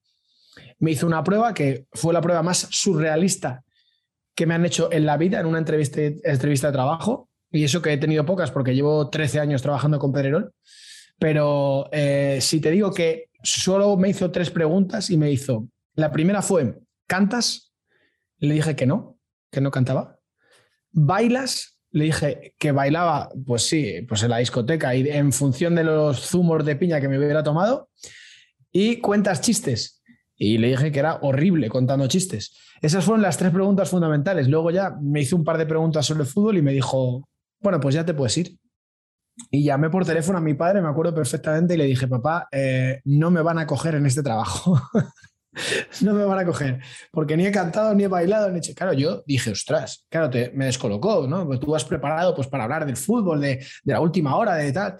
[0.79, 3.63] Me hizo una prueba que fue la prueba más surrealista
[4.35, 7.29] que me han hecho en la vida en una entrevista, entrevista de trabajo.
[7.51, 10.53] Y eso que he tenido pocas porque llevo 13 años trabajando con Pedrerol.
[11.19, 16.11] Pero eh, si te digo que solo me hizo tres preguntas y me hizo, la
[16.11, 17.73] primera fue, ¿cantas?
[18.39, 19.19] Le dije que no,
[19.51, 20.19] que no cantaba.
[20.91, 21.79] ¿Bailas?
[21.91, 26.27] Le dije que bailaba, pues sí, pues en la discoteca y en función de los
[26.27, 27.89] zumos de piña que me hubiera tomado.
[28.71, 30.02] Y cuentas chistes.
[30.43, 32.53] Y le dije que era horrible contando chistes.
[32.81, 34.49] Esas fueron las tres preguntas fundamentales.
[34.49, 37.29] Luego ya me hizo un par de preguntas sobre el fútbol y me dijo,
[37.61, 38.57] bueno, pues ya te puedes ir.
[39.49, 42.99] Y llamé por teléfono a mi padre, me acuerdo perfectamente, y le dije, papá, eh,
[43.05, 44.81] no me van a coger en este trabajo.
[46.01, 48.73] no me van a coger, porque ni he cantado, ni he bailado, ni he hecho...
[48.75, 51.45] Claro, yo dije, ostras, claro, te, me descolocó, ¿no?
[51.45, 54.73] Porque tú has preparado pues, para hablar del fútbol, de, de la última hora, de
[54.73, 54.97] tal.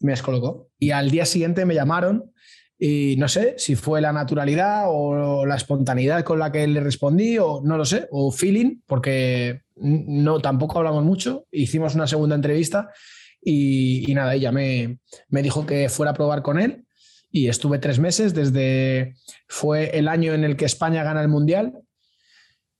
[0.00, 0.68] Me descolocó.
[0.78, 2.31] Y al día siguiente me llamaron
[2.84, 7.38] y no sé si fue la naturalidad o la espontaneidad con la que le respondí
[7.38, 11.46] o no lo sé, o feeling, porque no, tampoco hablamos mucho.
[11.52, 12.90] Hicimos una segunda entrevista
[13.40, 16.84] y, y nada, ella me, me dijo que fuera a probar con él
[17.30, 19.14] y estuve tres meses desde,
[19.46, 21.74] fue el año en el que España gana el Mundial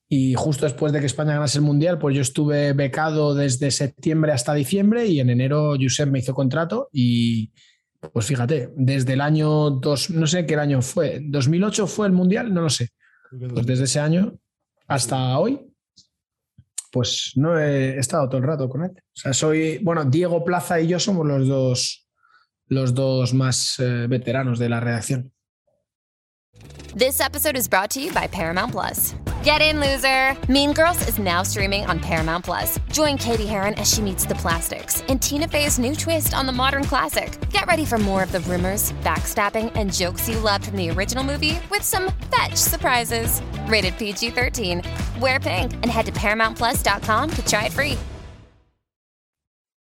[0.09, 4.33] y justo después de que España ganase el Mundial, pues yo estuve becado desde septiembre
[4.33, 7.53] hasta diciembre y en enero Josep me hizo contrato y
[8.11, 12.53] pues fíjate, desde el año dos, no sé qué año fue, 2008 fue el Mundial,
[12.53, 12.89] no lo sé.
[13.31, 14.35] Pues desde ese año
[14.89, 15.73] hasta hoy,
[16.91, 18.91] pues no he estado todo el rato con él.
[18.91, 22.09] O sea, soy, bueno, Diego Plaza y yo somos los dos,
[22.67, 25.33] los dos más eh, veteranos de la redacción.
[26.95, 29.15] This episode is brought to you by Paramount Plus.
[29.43, 30.37] Get in, loser!
[30.53, 32.79] Mean Girls is now streaming on Paramount Plus.
[32.93, 36.53] Join Katie Heron as she meets the plastics in Tina Fey's new twist on the
[36.53, 37.37] modern classic.
[37.51, 41.25] Get ready for more of the rumors, backstabbing, and jokes you loved from the original
[41.25, 43.43] movie with some fetch surprises.
[43.67, 44.83] Rated PG 13.
[45.21, 47.99] Wear pink and head to ParamountPlus.com to try it free.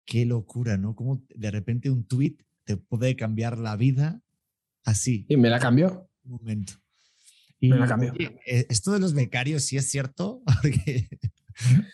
[0.07, 0.95] Qué locura, ¿no?
[0.95, 4.21] Como de repente un tweet te puede cambiar la vida
[4.84, 6.09] así, Y me la cambió.
[6.32, 6.73] Momento.
[7.61, 11.07] Eh, esto de los becarios sí es cierto, porque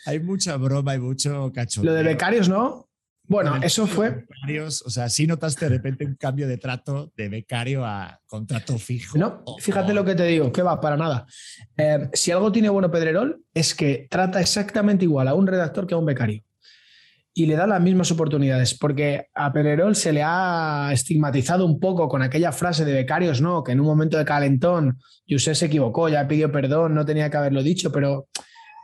[0.06, 1.92] hay mucha broma y mucho cachondeo.
[1.92, 2.88] Lo de becarios, ¿no?
[3.30, 4.12] Bueno, eso fue.
[4.12, 8.78] becarios, o sea, sí notaste de repente un cambio de trato de becario a contrato
[8.78, 9.18] fijo.
[9.18, 11.28] No, fíjate lo que te digo, que va, para nada.
[11.76, 15.94] Eh, si algo tiene bueno Pedrerol es que trata exactamente igual a un redactor que
[15.94, 16.42] a un becario.
[17.38, 22.08] Y le da las mismas oportunidades, porque a Pedrerol se le ha estigmatizado un poco
[22.08, 23.64] con aquella frase de becarios, ¿no?
[23.64, 24.98] Que en un momento de calentón,
[25.30, 28.28] José se equivocó, ya pidió perdón, no tenía que haberlo dicho, pero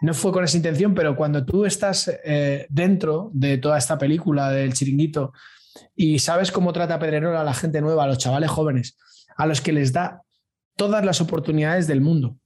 [0.02, 0.94] no fue con esa intención.
[0.94, 5.34] Pero cuando tú estás eh, dentro de toda esta película del chiringuito
[5.96, 9.00] y sabes cómo trata Pedrerol a la gente nueva, a los chavales jóvenes,
[9.36, 10.22] a los que les da
[10.78, 12.38] todas las oportunidades del mundo.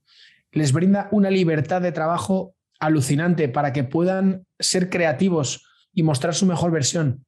[0.52, 5.67] Les brinda una libertad de trabajo alucinante para que puedan ser creativos
[5.98, 7.24] y mostrar su mejor versión.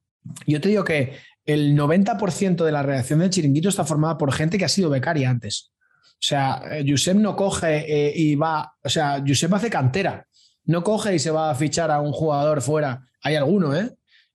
[0.46, 4.58] Yo te digo que el 90% de la redacción del chiringuito está formada por gente
[4.58, 5.72] que ha sido becaria antes.
[6.12, 10.24] O sea, eh, Josep no coge eh, y va, o sea, Josep hace cantera,
[10.66, 13.02] no coge y se va a fichar a un jugador fuera.
[13.22, 13.90] Hay alguno, ¿eh?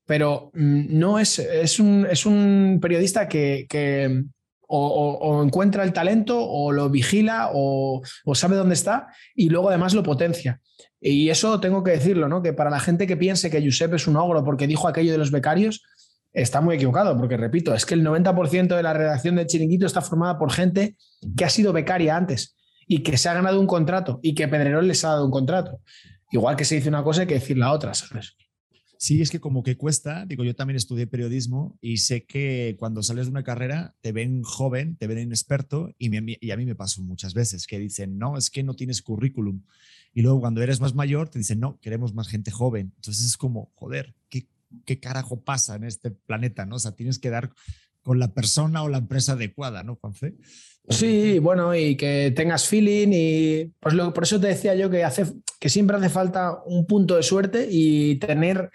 [0.05, 4.21] Pero mm, no es, es, un, es un periodista que, que
[4.67, 8.01] o, encuentra el talento o lo vigila o
[8.33, 10.59] sabe dónde está y luego además lo potencia.
[11.07, 12.41] Y eso tengo que decirlo, ¿no?
[12.41, 15.19] Que para la gente que piense que Josep es un ogro porque dijo aquello de
[15.19, 15.83] los becarios,
[16.33, 20.01] está muy equivocado, porque repito, es que el 90% de la redacción de Chiringuito está
[20.01, 20.95] formada por gente
[21.37, 22.55] que ha sido becaria antes
[22.87, 25.79] y que se ha ganado un contrato y que Pedrerol les ha dado un contrato.
[26.31, 28.35] Igual que se dice una cosa hay que decir la otra, ¿sabes?
[28.97, 33.03] Sí, es que como que cuesta, digo, yo también estudié periodismo y sé que cuando
[33.03, 36.65] sales de una carrera te ven joven, te ven inexperto y, me- y a mí
[36.65, 39.61] me pasó muchas veces que dicen, no, es que no tienes currículum.
[40.15, 42.93] Y luego cuando eres más mayor te dicen, no, queremos más gente joven.
[42.95, 44.47] Entonces es como, joder, ¿qué,
[44.85, 46.65] qué carajo pasa en este planeta?
[46.65, 46.77] ¿no?
[46.77, 47.51] O sea, tienes que dar
[48.01, 50.35] con la persona o la empresa adecuada, ¿no, Juanfe?
[50.87, 55.03] Sí, bueno, y que tengas feeling y pues lo, por eso te decía yo que,
[55.03, 55.25] hace,
[55.59, 58.69] que siempre hace falta un punto de suerte y tener,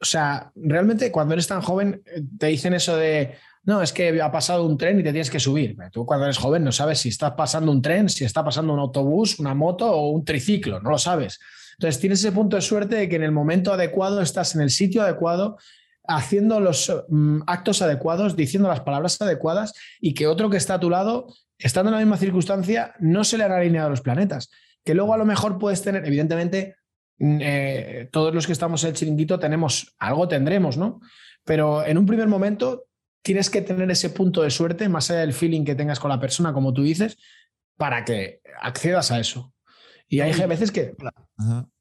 [0.00, 3.34] o sea, realmente cuando eres tan joven eh, te dicen eso de
[3.66, 5.76] no, es que ha pasado un tren y te tienes que subir.
[5.90, 8.78] Tú cuando eres joven no sabes si estás pasando un tren, si está pasando un
[8.78, 11.40] autobús, una moto o un triciclo, no lo sabes.
[11.72, 14.70] Entonces tienes ese punto de suerte de que en el momento adecuado estás en el
[14.70, 15.58] sitio adecuado,
[16.06, 20.80] haciendo los mm, actos adecuados, diciendo las palabras adecuadas y que otro que está a
[20.80, 21.26] tu lado,
[21.58, 24.48] estando en la misma circunstancia, no se le han alineado los planetas.
[24.84, 26.76] Que luego a lo mejor puedes tener, evidentemente,
[27.18, 31.00] mm, eh, todos los que estamos en el chiringuito tenemos, algo tendremos, ¿no?
[31.44, 32.84] Pero en un primer momento
[33.26, 36.20] tienes que tener ese punto de suerte, más allá del feeling que tengas con la
[36.20, 37.18] persona, como tú dices,
[37.76, 39.52] para que accedas a eso.
[40.06, 40.94] Y hay veces que...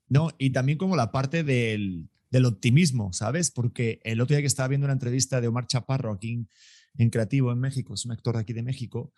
[0.10, 3.52] No, y también como la parte del, del, optimismo, ¿sabes?
[3.52, 6.48] Porque el otro día que estaba viendo una entrevista de Omar Chaparro aquí
[6.98, 9.14] en, Creativo, en México, es un actor aquí de México,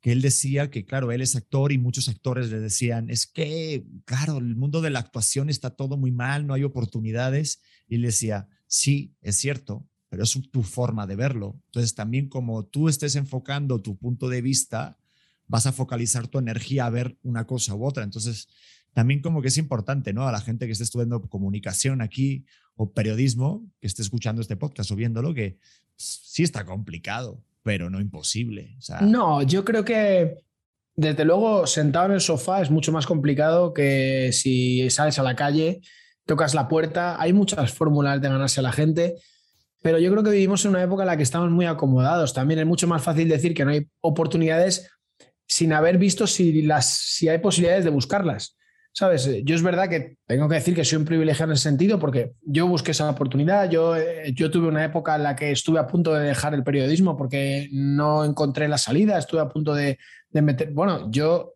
[0.00, 3.84] que él decía que, claro, él es actor y muchos actores le decían, es que,
[4.04, 7.60] claro, el mundo de la actuación está todo muy mal, no hay oportunidades.
[7.88, 11.56] Y él decía, sí, es cierto, pero es tu forma de verlo.
[11.68, 14.98] Entonces, también como tú estés enfocando tu punto de vista,
[15.46, 18.04] vas a focalizar tu energía a ver una cosa u otra.
[18.04, 18.46] Entonces,
[18.92, 20.28] también como que es importante, ¿no?
[20.28, 22.44] A la gente que esté estudiando comunicación aquí
[22.76, 25.56] o periodismo, que esté escuchando este podcast o viéndolo, que
[25.96, 28.76] sí está complicado, pero no imposible.
[29.00, 30.44] no, yo creo que
[30.94, 35.36] desde luego sentado en el sofá es mucho más complicado que si sales a la
[35.36, 35.80] calle,
[36.26, 39.16] tocas la puerta, hay muchas fórmulas de ganarse a la gente
[39.82, 42.32] pero yo creo que vivimos en una época en la que estamos muy acomodados.
[42.32, 44.90] También es mucho más fácil decir que no hay oportunidades
[45.46, 48.56] sin haber visto si, las, si hay posibilidades de buscarlas.
[48.94, 49.26] ¿Sabes?
[49.44, 52.32] Yo es verdad que tengo que decir que soy un privilegiado en ese sentido porque
[52.42, 53.70] yo busqué esa oportunidad.
[53.70, 56.62] Yo, eh, yo tuve una época en la que estuve a punto de dejar el
[56.62, 59.18] periodismo porque no encontré la salida.
[59.18, 60.72] Estuve a punto de, de meter.
[60.72, 61.54] Bueno, yo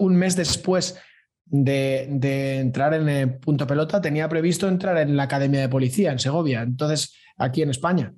[0.00, 0.98] un mes después
[1.44, 6.10] de, de entrar en el punto pelota tenía previsto entrar en la academia de policía
[6.10, 6.62] en Segovia.
[6.62, 8.14] Entonces aquí en España.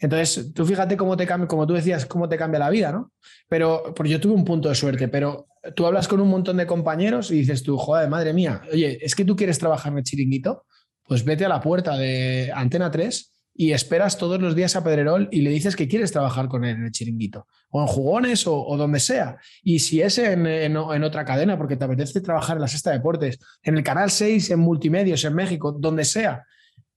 [0.00, 3.12] Entonces, tú fíjate cómo te cambia, como tú decías, cómo te cambia la vida, ¿no?
[3.48, 6.66] Pero, porque yo tuve un punto de suerte, pero tú hablas con un montón de
[6.66, 10.04] compañeros y dices tú, joder, madre mía, oye, es que tú quieres trabajar en el
[10.04, 10.64] chiringuito,
[11.04, 15.28] pues vete a la puerta de Antena 3 y esperas todos los días a Pedrerol
[15.32, 18.76] y le dices que quieres trabajar con él en el chiringuito, o en jugones o,
[18.76, 19.36] donde sea.
[19.64, 23.40] Y si es en, en, otra cadena, porque te apetece trabajar en la Sexta Deportes,
[23.64, 26.44] en el Canal 6, en Multimedios, en México, donde sea,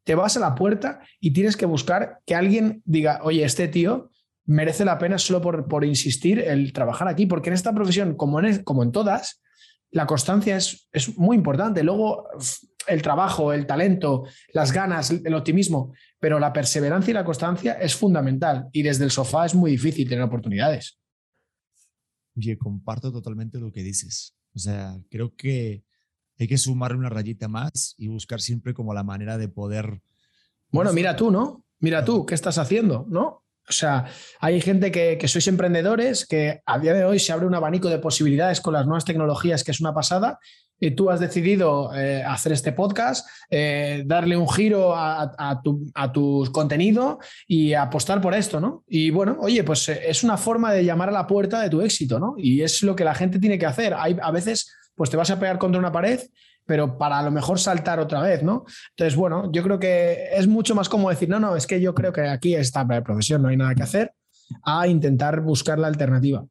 [0.04, 4.10] te vas a la puerta y tienes que buscar que alguien diga, oye, este tío
[4.46, 8.40] merece la pena solo por, por insistir el trabajar aquí, porque en esta profesión, como
[8.40, 9.42] en, como en todas,
[9.92, 11.84] la constancia es, es muy importante.
[11.84, 12.28] Luego,
[12.88, 17.96] el trabajo, el talento, las ganas, el optimismo, pero la perseverancia y la constancia es
[17.96, 20.98] fundamental y desde el sofá es muy difícil tener oportunidades.
[22.36, 24.36] Oye, comparto totalmente lo que dices.
[24.54, 25.84] O sea, creo que
[26.44, 30.02] hay que sumarle una rayita más y buscar siempre como la manera de poder...
[30.72, 31.66] Bueno, mira tú, ¿no?
[31.80, 33.06] Mira tú, ¿qué estás haciendo?
[33.10, 33.44] ¿No?
[33.70, 34.06] O sea,
[34.40, 37.90] hay gente que, que, sois emprendedores, que a día de hoy se abre un abanico
[37.90, 40.40] de posibilidades con las nuevas tecnologías, que es una pasada,
[40.80, 45.92] y tú has decidido eh, hacer este podcast, eh, darle un giro a, a, tu,
[45.94, 48.84] a, tu, contenido y apostar por esto, ¿no?
[48.88, 51.82] Y bueno, oye, pues eh, es una forma de llamar a la puerta de tu
[51.82, 52.34] éxito, ¿no?
[52.36, 53.94] Y es lo que la gente tiene que hacer.
[53.94, 56.20] Hay a veces pues te vas a pegar contra una pared,
[56.66, 58.66] pero para a lo mejor saltar otra vez, ¿no?
[58.92, 61.94] Entonces, bueno, yo creo que es mucho más como decir, no, no, es que yo
[61.94, 64.14] creo que aquí está la profesión, no hay nada que hacer,
[64.64, 66.46] a intentar buscar la alternativa.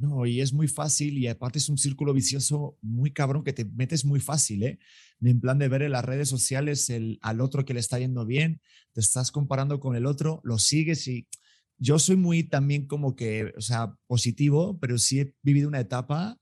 [0.00, 3.66] No, y es muy fácil y aparte es un círculo vicioso muy cabrón que te
[3.66, 4.78] metes muy fácil, ¿eh?
[5.20, 8.24] En plan de ver en las redes sociales el, al otro que le está yendo
[8.24, 8.62] bien,
[8.94, 11.26] te estás comparando con el otro, lo sigues y
[11.76, 16.39] yo soy muy también como que, o sea, positivo, pero sí he vivido una etapa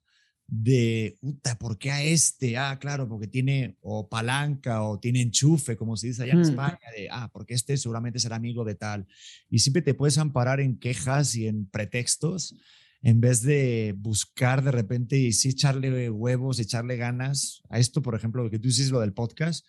[0.50, 2.56] de, puta, ¿por qué a este?
[2.56, 6.78] Ah, claro, porque tiene o palanca o tiene enchufe, como se dice allá en España,
[6.96, 9.06] de, ah, porque este seguramente será amigo de tal.
[9.50, 12.56] Y siempre te puedes amparar en quejas y en pretextos
[13.02, 18.14] en vez de buscar de repente y sí echarle huevos, echarle ganas a esto, por
[18.14, 19.66] ejemplo, lo que tú dices, lo del podcast.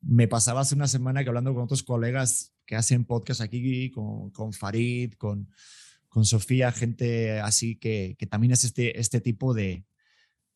[0.00, 4.30] Me pasaba hace una semana que hablando con otros colegas que hacen podcast aquí, con,
[4.30, 5.48] con Farid, con,
[6.08, 9.84] con Sofía, gente así que, que también hace este, este tipo de,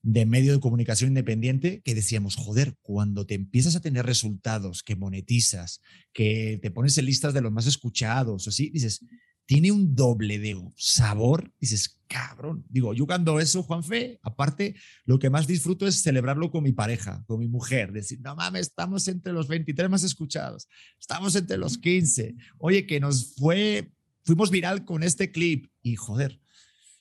[0.07, 4.95] de medio de comunicación independiente que decíamos, joder, cuando te empiezas a tener resultados, que
[4.95, 5.81] monetizas,
[6.13, 9.05] que te pones en listas de los más escuchados, así, dices,
[9.47, 12.65] tiene un doble de sabor, dices, cabrón.
[12.69, 14.77] Digo, yo cuando eso, Juanfe, aparte,
[15.07, 18.69] lo que más disfruto es celebrarlo con mi pareja, con mi mujer, decir, no mames,
[18.69, 20.69] estamos entre los 23 más escuchados,
[21.01, 23.91] estamos entre los 15, oye, que nos fue,
[24.25, 26.41] fuimos viral con este clip y joder,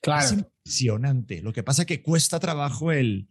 [0.06, 0.24] Claro.
[0.24, 1.42] Es impresionante.
[1.42, 3.28] Lo que pasa es que cuesta trabajo el,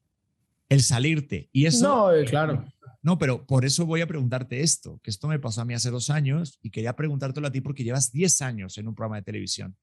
[0.68, 1.48] el salirte.
[1.52, 1.86] Y eso.
[1.86, 2.64] No, eh, claro.
[3.00, 5.90] No, pero por eso voy a preguntarte esto, que esto me pasó a mí hace
[5.90, 9.22] dos años y quería preguntártelo a ti porque llevas 10 años en un programa de
[9.22, 9.76] televisión.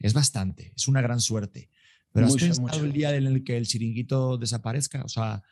[0.00, 1.70] Es bastante, es una gran suerte.
[2.10, 5.04] Pero ¿has pensado el día en el que el chiringuito desaparezca?
[5.04, 5.42] O sea,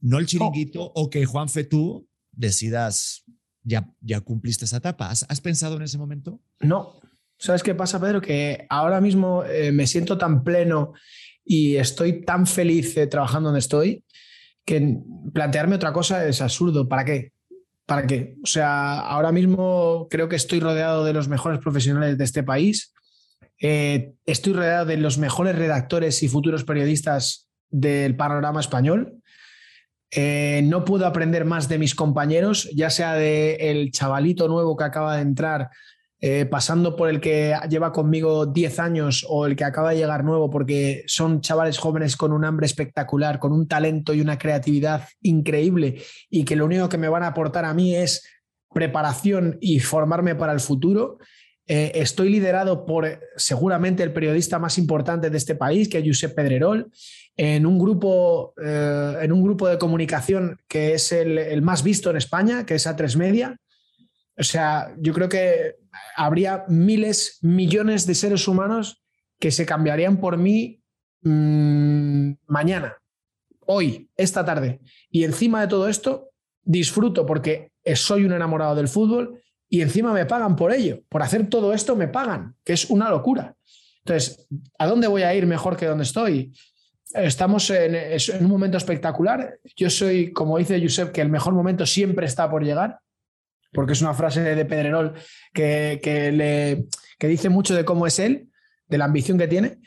[0.00, 3.24] no el chiringuito o que Juanfe tú decidas,
[3.64, 5.10] ya, ya cumpliste esa etapa.
[5.10, 6.40] ¿Has, pensado en ese momento?
[6.60, 7.00] No.
[7.38, 8.20] ¿Sabes qué pasa, Pedro?
[8.20, 10.92] Que ahora mismo eh, me siento tan pleno
[11.44, 14.04] y estoy tan feliz eh, trabajando donde estoy
[14.64, 14.98] que
[15.32, 16.88] plantearme otra cosa es absurdo.
[16.88, 17.32] ¿Para qué?
[17.86, 18.34] ¿Para qué?
[18.42, 22.92] O sea, ahora mismo creo que estoy rodeado de los mejores profesionales de este país.
[23.60, 29.14] Eh, estoy rodeado de los mejores redactores y futuros periodistas del panorama español.
[30.14, 35.16] No puedo aprender más de mis compañeros, ya sea de el chavalito nuevo que acaba
[35.16, 35.70] de entrar
[36.20, 40.24] eh, pasando por el que lleva conmigo 10 años o el que acaba de llegar
[40.24, 45.08] nuevo, porque son chavales jóvenes con un hambre espectacular, con un talento y una creatividad
[45.22, 48.26] increíble y que lo único que me van a aportar a mí es
[48.74, 51.18] preparación y formarme para el futuro.
[51.68, 56.34] Eh, estoy liderado por seguramente el periodista más importante de este país, que es Josep
[56.34, 56.90] Pedrerol,
[57.36, 62.10] en un grupo, eh, en un grupo de comunicación que es el, el, más visto
[62.10, 63.56] en España, que es A3 Media.
[64.36, 65.76] O sea, yo creo que
[66.16, 69.02] habría miles, millones de seres humanos
[69.38, 70.82] que se cambiarían por mí
[71.22, 72.96] mmm, mañana,
[73.66, 74.80] hoy, esta tarde.
[75.10, 76.30] Y encima de todo esto,
[76.62, 81.00] disfruto porque soy un enamorado del fútbol y encima me pagan por ello.
[81.08, 83.54] Por hacer todo esto me pagan, que es una locura.
[84.04, 84.46] Entonces,
[84.78, 86.52] ¿a dónde voy a ir mejor que donde estoy?
[87.14, 89.58] Estamos en, en un momento espectacular.
[89.76, 93.00] Yo soy, como dice Josep, que el mejor momento siempre está por llegar
[93.72, 95.14] porque es una frase de Pedrerol
[95.52, 96.86] que, que, le,
[97.18, 98.48] que dice mucho de cómo es él,
[98.88, 99.78] de la ambición que tiene.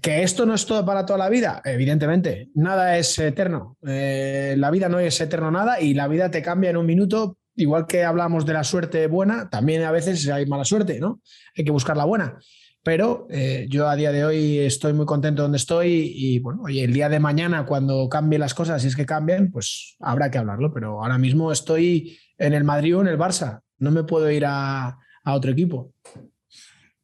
[0.00, 3.76] Que esto no es todo para toda la vida, evidentemente, nada es eterno.
[3.84, 7.38] Eh, la vida no es eterno nada y la vida te cambia en un minuto,
[7.56, 11.20] igual que hablamos de la suerte buena, también a veces hay mala suerte, ¿no?
[11.56, 12.38] Hay que buscar la buena.
[12.84, 16.84] Pero eh, yo a día de hoy estoy muy contento donde estoy y bueno, oye,
[16.84, 20.38] el día de mañana cuando cambien las cosas, si es que cambian, pues habrá que
[20.38, 20.72] hablarlo.
[20.72, 23.62] Pero ahora mismo estoy en el Madrid o en el Barça.
[23.78, 25.94] No me puedo ir a, otro equipo.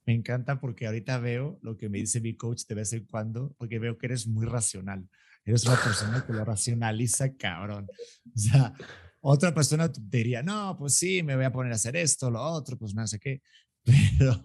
[0.07, 3.55] Me encanta porque ahorita veo lo que me dice mi coach de vez en cuando,
[3.59, 5.07] porque veo que eres muy racional.
[5.45, 7.87] Eres una persona que lo racionaliza, cabrón.
[8.35, 8.73] O sea,
[9.21, 12.43] otra persona te diría, no, pues sí, me voy a poner a hacer esto, lo
[12.43, 13.43] otro, pues no sé qué.
[13.85, 14.41] Pero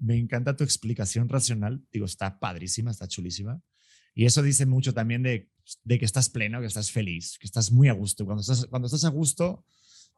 [0.00, 1.82] me encanta tu explicación racional.
[1.90, 3.60] Digo, está padrísima, está chulísima.
[4.14, 5.48] Y eso dice mucho también de,
[5.84, 8.24] de que estás pleno, que estás feliz, que estás muy a gusto.
[8.24, 9.64] Cuando estás, cuando estás a gusto,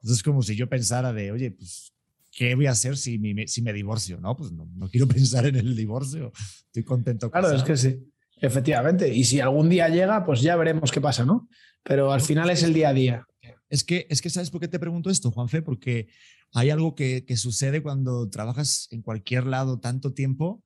[0.00, 1.92] entonces es como si yo pensara de, oye, pues,
[2.32, 4.18] ¿qué voy a hacer si me, si me divorcio?
[4.18, 6.32] No, pues no, no, quiero pensar en el divorcio.
[6.66, 7.30] Estoy contento.
[7.30, 7.98] Claro, es que sí,
[8.40, 9.12] efectivamente.
[9.12, 11.48] Y si algún día llega, pues ya veremos qué pasa, ¿no?
[11.82, 13.26] Pero al final es el día a día.
[13.68, 15.62] Es que, es que ¿sabes por qué te pregunto esto, Juanfe?
[15.62, 16.08] Porque
[16.52, 20.64] hay algo que, que sucede cuando trabajas en cualquier lado tanto tiempo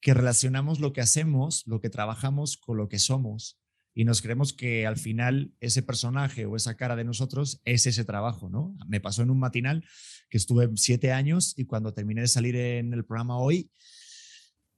[0.00, 3.61] que relacionamos lo que hacemos, lo que trabajamos con lo que somos
[3.94, 8.04] y nos creemos que al final ese personaje o esa cara de nosotros es ese
[8.04, 8.76] trabajo, ¿no?
[8.86, 9.84] Me pasó en un matinal
[10.30, 13.70] que estuve siete años y cuando terminé de salir en el programa hoy,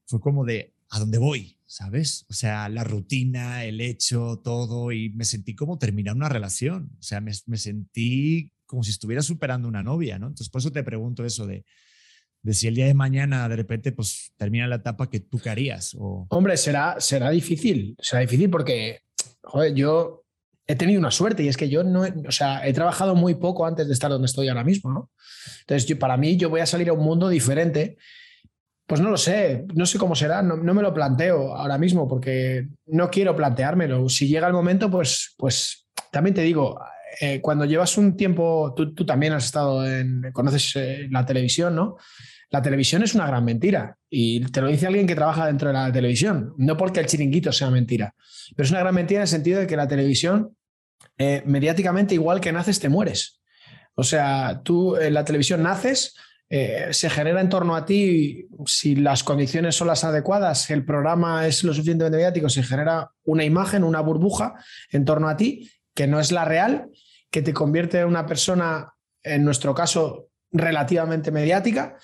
[0.07, 1.59] fue como de, ¿a dónde voy?
[1.67, 2.27] ¿Sabes?
[2.29, 7.03] O sea, la rutina, el hecho, todo, y me sentí como terminar una relación, o
[7.03, 10.27] sea, me, me sentí como si estuviera superando una novia, ¿no?
[10.27, 11.65] Entonces, por eso te pregunto eso de,
[12.45, 15.97] de si el día de mañana de repente pues termina la etapa que tú querías.
[15.99, 16.27] O...
[16.29, 19.01] Hombre, será, será difícil, será difícil porque
[19.43, 20.25] joder, yo
[20.67, 23.35] he tenido una suerte y es que yo no, he, o sea, he trabajado muy
[23.35, 25.11] poco antes de estar donde estoy ahora mismo, ¿no?
[25.61, 27.97] Entonces, yo, para mí, yo voy a salir a un mundo diferente.
[28.87, 32.69] Pues no lo sé, no sé cómo será, no, me lo planteo ahora mismo porque
[32.87, 34.11] no quiero planteármelo.
[34.11, 36.79] Si llega el momento, pues, pues también te digo,
[37.19, 41.75] eh, cuando llevas un tiempo, tú, tú, también has estado en, conoces eh, la televisión,
[41.75, 41.97] ¿no?
[42.55, 43.99] La televisión es una gran mentira.
[44.09, 47.51] Y te lo dice alguien que trabaja dentro de la televisión, no porque el chiringuito
[47.51, 48.15] sea mentira,
[48.55, 50.57] pero es una gran mentira en el sentido de que la televisión,
[51.19, 53.41] eh, mediáticamente, igual que naces, te mueres.
[53.97, 56.15] O sea, tú en la televisión naces,
[56.49, 61.49] eh, se genera en torno a ti, si las condiciones son las adecuadas, el programa
[61.49, 64.55] es lo suficientemente mediático, se genera una imagen, una burbuja
[64.93, 66.87] en torno a ti, que no es la real,
[67.33, 68.95] que te convierte en una persona,
[69.25, 71.99] en nuestro caso, relativamente mediática,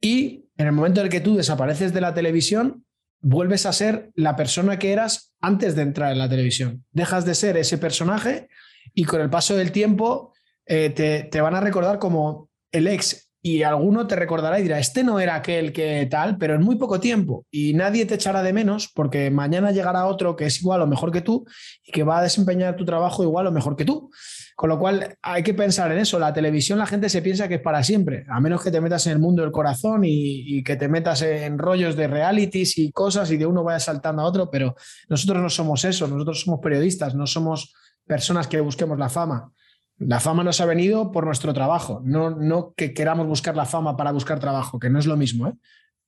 [0.00, 2.84] y en el momento en el que tú desapareces de la televisión,
[3.20, 6.84] vuelves a ser la persona que eras antes de entrar en la televisión.
[6.92, 8.48] Dejas de ser ese personaje
[8.94, 10.32] y con el paso del tiempo
[10.66, 10.90] eh,
[11.30, 15.20] te, van a recordar como el ex y alguno te recordará y dirá, este no
[15.20, 17.46] era aquel que tal, pero en muy poco tiempo.
[17.50, 21.12] Y nadie te echará de menos porque mañana llegará otro que es igual o mejor
[21.12, 21.46] que tú
[21.84, 24.10] y que va a desempeñar tu trabajo igual o mejor que tú.
[24.58, 26.18] Con lo cual hay que pensar en eso.
[26.18, 29.06] La televisión la gente se piensa que es para siempre, a menos que te metas
[29.06, 33.30] en el mundo del corazón y, que te metas en rollos de realities y cosas
[33.30, 34.74] y de uno vaya saltando a otro, pero
[35.08, 37.72] nosotros no somos eso, nosotros somos periodistas, no somos
[38.04, 39.52] personas que busquemos la fama.
[39.98, 43.96] La fama nos ha venido por nuestro trabajo, no, no que queramos buscar la fama
[43.96, 45.46] para buscar trabajo, que no es lo mismo.
[45.46, 45.52] ¿eh?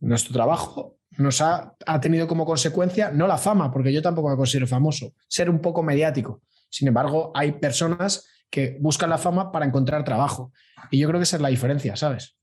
[0.00, 4.36] Nuestro trabajo nos ha, ha, tenido como consecuencia, no la fama, porque yo tampoco me
[4.36, 6.42] considero famoso, ser un poco mediático.
[6.68, 10.52] Sin embargo, hay personas que buscan la fama para encontrar trabajo.
[10.90, 12.36] Y yo creo que esa es la diferencia, ¿sabes?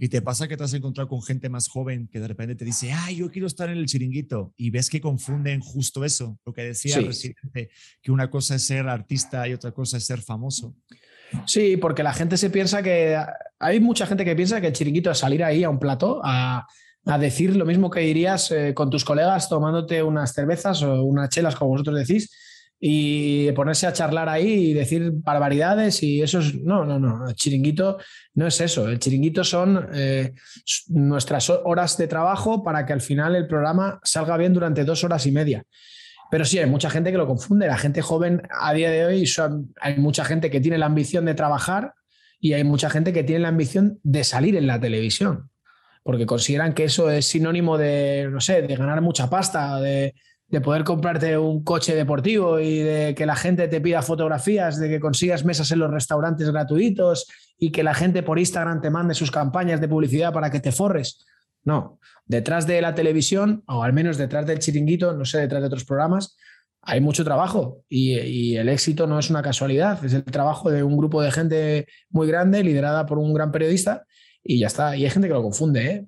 [0.00, 2.64] Y te pasa que te has encontrado con gente más joven que de repente te
[2.64, 4.52] dice, ah, yo quiero estar en el chiringuito.
[4.56, 7.00] Y ves que confunden justo eso, lo que decía sí.
[7.00, 7.70] el residente,
[8.02, 10.74] que una cosa es ser artista y otra cosa es ser famoso.
[11.46, 13.16] Sí, porque la gente se piensa que.
[13.58, 16.66] Hay mucha gente que piensa que el chiringuito es salir ahí a un plato a,
[17.06, 21.30] a decir lo mismo que dirías eh, con tus colegas tomándote unas cervezas o unas
[21.30, 22.30] chelas, como vosotros decís,
[22.78, 27.34] y ponerse a charlar ahí y decir barbaridades y eso es, no, no, no, el
[27.34, 27.98] chiringuito
[28.34, 30.34] no es eso, el chiringuito son eh,
[30.88, 35.26] nuestras horas de trabajo para que al final el programa salga bien durante dos horas
[35.26, 35.64] y media.
[36.30, 39.24] Pero sí, hay mucha gente que lo confunde, la gente joven a día de hoy
[39.80, 41.94] hay mucha gente que tiene la ambición de trabajar
[42.40, 45.50] y hay mucha gente que tiene la ambición de salir en la televisión,
[46.02, 50.14] porque consideran que eso es sinónimo de, no sé, de ganar mucha pasta, de,
[50.48, 54.88] de poder comprarte un coche deportivo y de que la gente te pida fotografías, de
[54.88, 57.26] que consigas mesas en los restaurantes gratuitos
[57.58, 60.72] y que la gente por Instagram te mande sus campañas de publicidad para que te
[60.72, 61.24] forres.
[61.64, 65.66] No, detrás de la televisión, o al menos detrás del chiringuito, no sé, detrás de
[65.66, 66.36] otros programas,
[66.80, 70.96] hay mucho trabajo y, el éxito no es una casualidad, es el trabajo de un
[70.96, 74.04] grupo de gente muy grande, liderada por un gran periodista,
[74.44, 74.96] y ya está.
[74.96, 76.06] Y hay gente que lo confunde, ¿eh?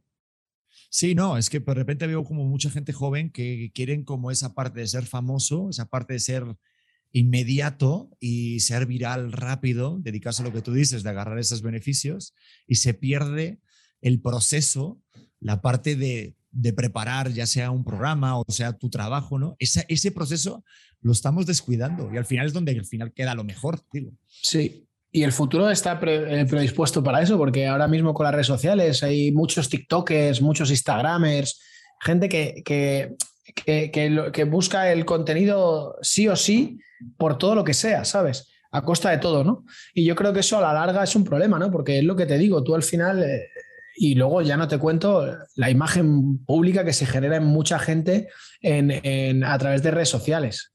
[0.90, 4.54] Sí, no, es que de repente veo como mucha gente joven que quieren como esa
[4.54, 6.44] parte de ser famoso, esa parte de ser
[7.12, 12.34] inmediato y ser viral rápido, dedicarse a lo que tú dices, de agarrar esos beneficios,
[12.66, 13.60] y se pierde
[14.00, 15.02] el proceso,
[15.40, 19.56] la parte de, de preparar ya sea un programa o sea tu trabajo, ¿no?
[19.58, 20.64] Ese proceso
[21.00, 24.12] lo estamos descuidando y al final es donde al final queda lo mejor, digo.
[24.26, 28.46] Sí, y el futuro está pre predispuesto para eso, porque ahora mismo con las redes
[28.46, 31.60] sociales hay muchos TikTokers, muchos Instagramers,
[32.00, 33.16] gente que, que,
[33.90, 36.78] que busca el contenido sí o sí
[37.16, 38.48] por todo lo que sea, ¿sabes?
[38.70, 39.64] A costa de todo, ¿no?
[39.94, 41.70] Y yo creo que eso a la larga es un problema, ¿no?
[41.70, 43.48] Porque es lo que te digo, tú al final, eh,
[43.96, 48.28] y luego ya no te cuento la imagen pública que se genera en mucha gente
[48.60, 50.72] en, en, a través de redes sociales.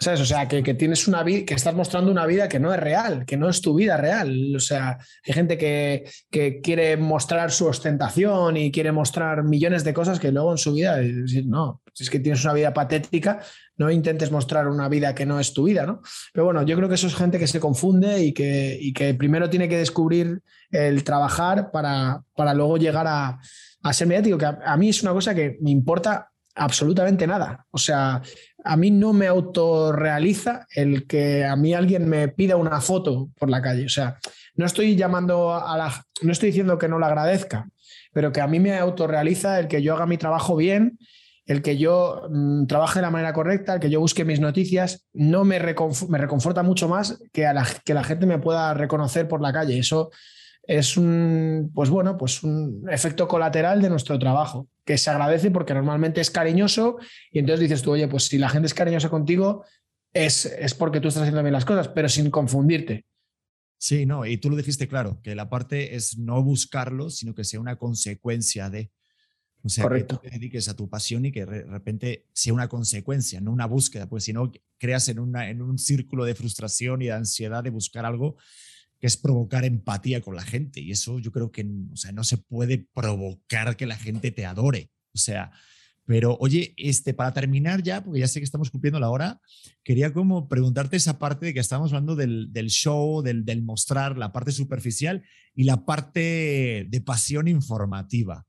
[0.00, 0.20] ¿Sabes?
[0.20, 2.78] O sea, que, que, tienes una vida, que estás mostrando una vida que no es
[2.78, 4.54] real, que no es tu vida real.
[4.54, 4.96] O sea,
[5.26, 10.30] hay gente que, que quiere mostrar su ostentación y quiere mostrar millones de cosas que
[10.30, 11.00] luego en su vida,
[11.46, 13.40] no, si es que tienes una vida patética,
[13.76, 16.00] no intentes mostrar una vida que no es tu vida, ¿no?
[16.32, 19.14] Pero bueno, yo creo que eso es gente que se confunde y que, y que
[19.14, 23.40] primero tiene que descubrir el trabajar para, para luego llegar a,
[23.82, 27.66] a ser mediático, que a mí es una cosa que me importa absolutamente nada.
[27.70, 28.20] O sea,
[28.64, 33.48] a mí no me autorrealiza el que a mí alguien me pida una foto por
[33.48, 33.86] la calle.
[33.86, 34.18] O sea,
[34.56, 36.04] no estoy llamando a la.
[36.22, 37.68] No estoy diciendo que no la agradezca,
[38.12, 40.98] pero que a mí me autorrealiza el que yo haga mi trabajo bien,
[41.46, 45.06] el que yo mmm, trabaje de la manera correcta, el que yo busque mis noticias,
[45.12, 49.28] no me, me reconforta mucho más que, a la, que la gente me pueda reconocer
[49.28, 49.78] por la calle.
[49.78, 50.10] Eso
[50.68, 55.74] es un, pues bueno, pues un efecto colateral de nuestro trabajo, que se agradece porque
[55.74, 56.96] normalmente es cariñoso
[57.30, 59.66] y entonces dices tú, oye, pues si la gente es cariñosa contigo,
[60.14, 63.04] es, es porque tú estás haciendo bien las cosas, pero sin confundirte.
[63.76, 67.44] Sí, no, y tú lo dijiste claro, que la parte es no buscarlo, sino que
[67.44, 68.90] sea una consecuencia de.
[69.62, 70.22] O sea, Correcto.
[70.22, 73.66] que te dediques a tu pasión y que de repente sea una consecuencia, no una
[73.66, 77.62] búsqueda, pues si no creas en, una, en un círculo de frustración y de ansiedad
[77.62, 78.38] de buscar algo
[78.98, 80.80] que es provocar empatía con la gente.
[80.80, 84.44] Y eso yo creo que o sea, no se puede provocar que la gente te
[84.44, 84.90] adore.
[85.14, 85.52] O sea,
[86.08, 89.40] pero oye, este, para terminar ya, porque ya sé que estamos cumpliendo la hora,
[89.84, 94.32] quería como preguntarte esa parte de que estábamos hablando del, show, del, del, mostrar, la
[94.32, 95.22] parte superficial
[95.54, 98.46] y la parte de pasión informativa.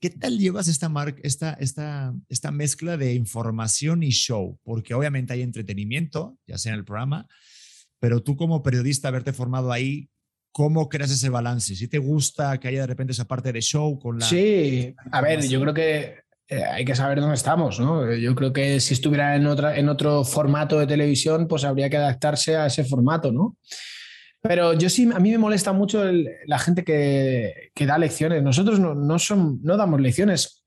[0.00, 4.60] ¿Qué tal llevas esta, mar esta, esta, esta mezcla de información y show?
[4.62, 7.26] Porque obviamente hay entretenimiento, ya sea en el programa,
[8.02, 10.08] pero tú como periodista, haberte formado ahí,
[10.50, 11.76] ¿cómo creas ese balance?
[11.76, 14.26] ¿Si te gusta que haya de repente esa parte de show con la...
[14.26, 16.16] Sí, a ver, yo creo que
[16.48, 18.12] eh, hay que saber dónde estamos, ¿no?
[18.12, 21.96] Yo creo que si estuviera en, otra, en otro formato de televisión, pues habría que
[21.96, 23.56] adaptarse a ese formato, ¿no?
[24.40, 28.42] Pero yo sí, a mí me molesta mucho el- la gente que, que da lecciones.
[28.42, 30.61] Nosotros no, no, son, no damos lecciones.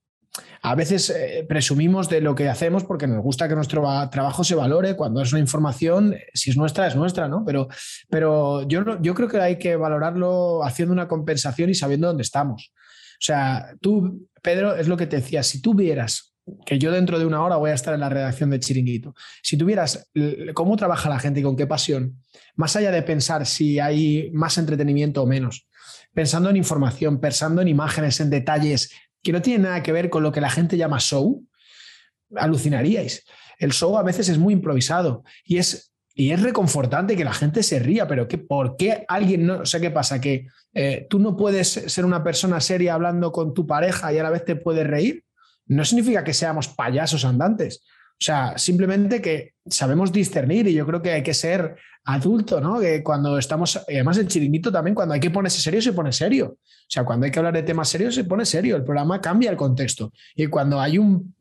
[0.62, 4.54] A veces eh, presumimos de lo que hacemos porque nos gusta que nuestro trabajo se
[4.54, 4.96] valore.
[4.96, 7.44] Cuando es una información, eh, si es nuestra, es nuestra, ¿no?
[7.44, 7.68] Pero,
[8.10, 12.72] pero yo, yo creo que hay que valorarlo haciendo una compensación y sabiendo dónde estamos.
[12.74, 16.34] O sea, tú, Pedro, es lo que te decía, si tú vieras
[16.64, 19.56] que yo dentro de una hora voy a estar en la redacción de Chiringuito, si
[19.56, 20.10] tuvieras
[20.54, 22.22] cómo trabaja la gente y con qué pasión,
[22.54, 25.66] más allá de pensar si hay más entretenimiento o menos,
[26.14, 28.90] pensando en información, pensando en imágenes, en detalles
[29.26, 31.44] que no tienen nada que ver con lo que la gente llama show,
[32.36, 33.24] alucinaríais.
[33.58, 37.64] El show a veces es muy improvisado y es, y es reconfortante que la gente
[37.64, 39.62] se ría, pero que, ¿por qué alguien no?
[39.62, 40.20] O sea, ¿qué pasa?
[40.20, 44.22] Que eh, tú no puedes ser una persona seria hablando con tu pareja y a
[44.22, 45.24] la vez te puedes reír.
[45.66, 47.82] No significa que seamos payasos andantes.
[48.18, 52.80] O sea, simplemente que sabemos discernir y yo creo que hay que ser adulto, ¿no?
[52.80, 56.56] Que cuando estamos, además el chiringuito también, cuando hay que ponerse serio, se pone serio.
[56.56, 58.76] O sea, cuando hay que hablar de temas serios, se pone serio.
[58.76, 60.12] El programa cambia el contexto.
[60.34, 61.34] Y cuando hay un,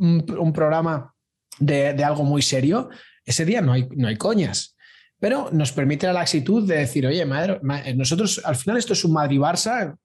[0.54, 1.14] programa
[1.60, 2.90] de, algo muy serio,
[3.24, 4.76] ese día no hay, no hay coñas.
[5.18, 9.06] Pero nos permite la laxitud de decir, oye, madre, ma- nosotros al final esto es
[9.06, 9.96] un Madrid-Barça,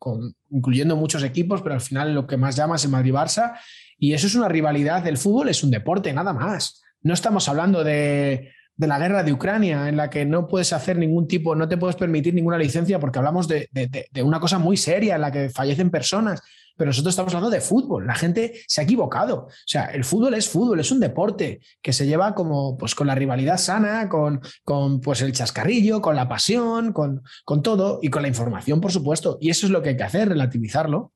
[0.51, 3.59] incluyendo muchos equipos, pero al final lo que más llama es el Madrid-Barça.
[4.01, 6.83] Y eso es una rivalidad del fútbol, es un deporte, nada más.
[7.03, 10.97] No estamos hablando de, de la guerra de Ucrania, en la que no puedes hacer
[10.99, 14.77] ningún tipo, no te puedes permitir ninguna licencia porque hablamos de- de una cosa muy
[14.77, 16.41] seria en la que fallecen personas.
[16.77, 18.07] Pero nosotros estamos hablando de fútbol.
[18.07, 19.37] La gente se ha equivocado.
[19.49, 23.07] O sea, el fútbol es fútbol, es un deporte que se lleva como pues con
[23.07, 28.09] la rivalidad sana, con, con pues el chascarrillo, con la pasión, con, con todo y
[28.09, 29.37] con la información, por supuesto.
[29.43, 31.13] Y eso es lo que hay que hacer, relativizarlo.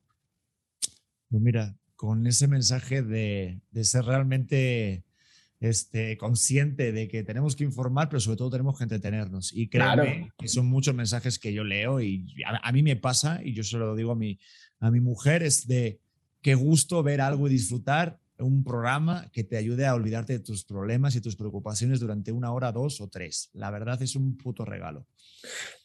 [1.31, 5.03] Pues mira, con ese mensaje de, de ser realmente
[5.59, 9.53] este, consciente de que tenemos que informar, pero sobre todo tenemos que entretenernos.
[9.53, 10.33] Y créeme Claro.
[10.37, 13.63] que son muchos mensajes que yo leo y a, a mí me pasa, y yo
[13.63, 14.37] se lo digo a mi,
[14.79, 15.99] a mi mujer, es de
[16.41, 20.65] qué gusto ver algo y disfrutar un programa que te ayude a olvidarte de tus
[20.65, 23.49] problemas y tus preocupaciones durante una hora, dos o tres.
[23.53, 25.05] La verdad es un puto regalo.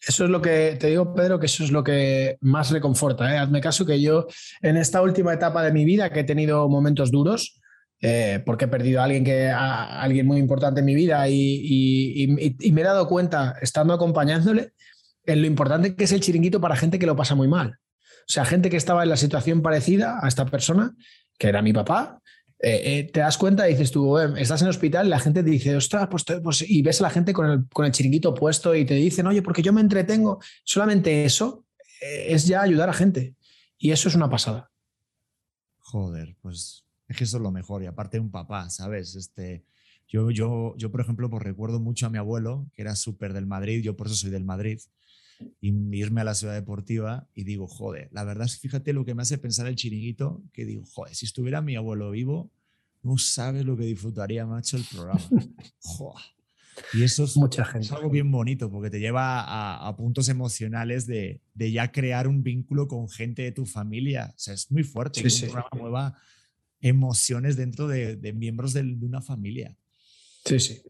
[0.07, 3.33] Eso es lo que te digo, Pedro, que eso es lo que más reconforta.
[3.33, 3.39] ¿eh?
[3.39, 4.27] Hazme caso que yo
[4.63, 7.61] en esta última etapa de mi vida, que he tenido momentos duros,
[8.01, 12.25] eh, porque he perdido a alguien, que, a, alguien muy importante en mi vida y-
[12.59, 14.73] y me he dado cuenta, estando acompañándole,
[15.27, 17.77] en lo importante que es el chiringuito para gente que lo pasa muy mal.
[18.21, 20.95] O sea, gente que estaba en la situación parecida a esta persona,
[21.39, 22.21] que era mi papá.
[22.63, 25.19] Eh, eh, te das cuenta y dices tú, "Eh, estás en el hospital y la
[25.19, 27.93] gente te dice, ostras, pues, pues", y ves a la gente con el, con el
[27.93, 30.41] chiringuito puesto y te dicen, oye, porque yo me entretengo.
[30.65, 31.65] Solamente eso
[32.03, 33.35] eh, es ya ayudar a gente.
[33.79, 34.71] Y eso es una pasada.
[35.79, 37.83] Joder, pues es que eso es lo mejor.
[37.83, 39.17] Y aparte un papá, ¿sabes?
[39.17, 39.65] Este,
[40.07, 43.47] yo, yo, yo, por ejemplo, pues recuerdo mucho a mi abuelo, que era súper del
[43.47, 44.81] Madrid, yo por eso soy del Madrid,
[45.61, 49.15] y irme a la ciudad deportiva y digo, joder, la verdad es fíjate lo que
[49.15, 52.51] me hace pensar el chiringuito, que digo, joder, si estuviera mi abuelo vivo,
[53.03, 55.21] no sabes lo que disfrutaría, macho, el programa.
[55.81, 56.23] Joder.
[56.93, 57.95] Y eso es, Mucha es gente.
[57.95, 62.43] algo bien bonito porque te lleva a, a puntos emocionales de, de ya crear un
[62.43, 64.33] vínculo con gente de tu familia.
[64.35, 65.45] O sea, es muy fuerte Sí, que sí.
[65.47, 66.19] un programa mueva
[66.81, 69.77] emociones dentro de, de miembros del- de, una familia.
[70.45, 70.81] Sí, sí.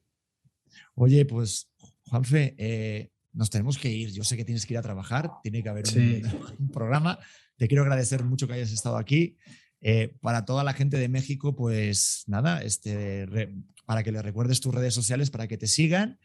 [0.95, 1.69] Oye, pues,
[2.09, 4.13] Juanfe, eh, nos tenemos que ir.
[4.13, 5.85] Yo sé que tienes que ir a trabajar, tiene que haber
[6.59, 7.19] un- programa.
[7.57, 9.37] Te quiero agradecer mucho que hayas estado aquí.
[9.83, 13.55] Eh, para toda la gente de México, pues nada, este, re-
[13.87, 16.19] para que le recuerdes tus redes sociales, para que te sigan.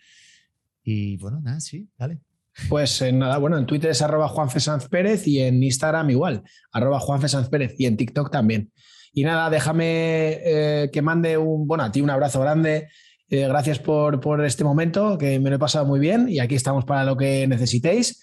[0.84, 2.20] Y bueno, nada, sí, dale.
[2.70, 6.44] Pues eh, nada, bueno, en Twitter es arroba Juanfe Sanz Pérez y en Instagram igual,
[6.72, 8.72] arroba Juanfe Sanz Pérez y en TikTok también.
[9.14, 12.90] Y nada, déjame eh, que mande un, bueno, a ti un abrazo grande.
[13.30, 16.56] Eh, gracias por, por este momento, que me lo he pasado muy bien y aquí
[16.56, 18.22] estamos para lo que necesitéis.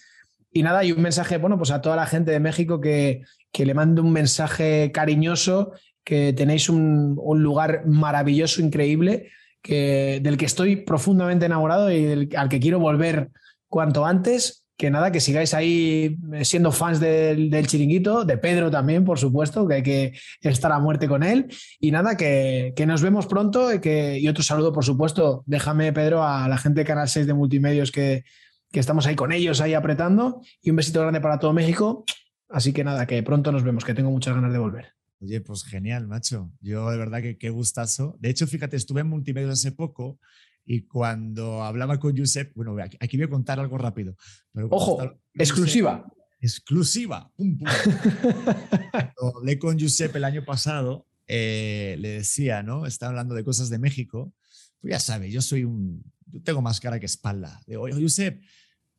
[0.51, 3.65] Y nada, y un mensaje, bueno, pues a toda la gente de México que, que
[3.65, 5.73] le mando un mensaje cariñoso,
[6.03, 9.29] que tenéis un, un lugar maravilloso, increíble,
[9.61, 13.29] que, del que estoy profundamente enamorado y del- al que quiero volver
[13.67, 14.62] cuanto antes.
[14.75, 19.19] Que nada, que sigáis ahí eh, siendo fans del, del chiringuito, de Pedro también, por
[19.19, 21.47] supuesto, que hay que estar a muerte con él.
[21.79, 25.43] Y nada, que, que nos vemos pronto y, que, y otro saludo, por supuesto.
[25.45, 28.23] Déjame, Pedro, a la gente de Canal 6 de Multimedios que,
[28.71, 30.41] que estamos ahí con ellos, ahí apretando.
[30.61, 32.03] Y un besito grande para todo México.
[32.49, 34.93] Así que nada, que pronto nos vemos, que tengo muchas ganas de volver.
[35.21, 36.51] Oye, pues genial, macho.
[36.59, 38.17] Yo de verdad que qué gustazo.
[38.19, 40.19] De hecho, fíjate, estuve en multimedia hace poco
[40.65, 44.15] y cuando hablaba con Josep, bueno, aquí, voy a contar algo rápido.
[44.51, 46.05] pero Ojo, Josep- exclusiva.
[46.39, 47.31] exclusiva.
[47.35, 47.67] Pum, pum.
[48.91, 52.85] Cuando hablé con Josep el año pasado, eh, le decía, ¿no?
[52.85, 54.33] Estaba hablando de cosas de México.
[54.81, 56.03] Pues ya sabes, yo soy un.
[56.27, 57.61] Yo tengo más cara que espalda.
[57.67, 58.41] Digo, oye, Josep,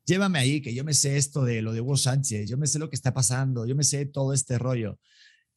[0.06, 2.78] llévame ahí, que yo me sé esto de lo de Hugo Sánchez, yo me sé
[2.78, 4.98] lo que está pasando, yo me sé todo este rollo.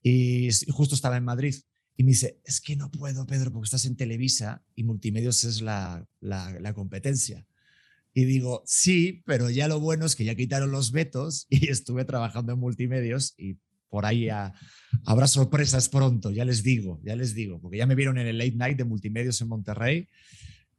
[0.02, 1.56] Y justo estaba en Madrid.
[1.99, 5.61] Y me dice, es que no puedo, Pedro, porque estás en Televisa y Multimedios es
[5.61, 7.44] la, la, competencia.
[8.14, 12.06] Y digo, sí, pero ya lo bueno es que ya quitaron los vetos y estuve
[12.06, 13.57] trabajando en multimedios y
[13.90, 14.30] por ahí
[15.06, 18.38] habrá sorpresas pronto, ya les digo, ya les digo, porque ya me vieron en el
[18.38, 20.07] late night de multimedios en Monterrey.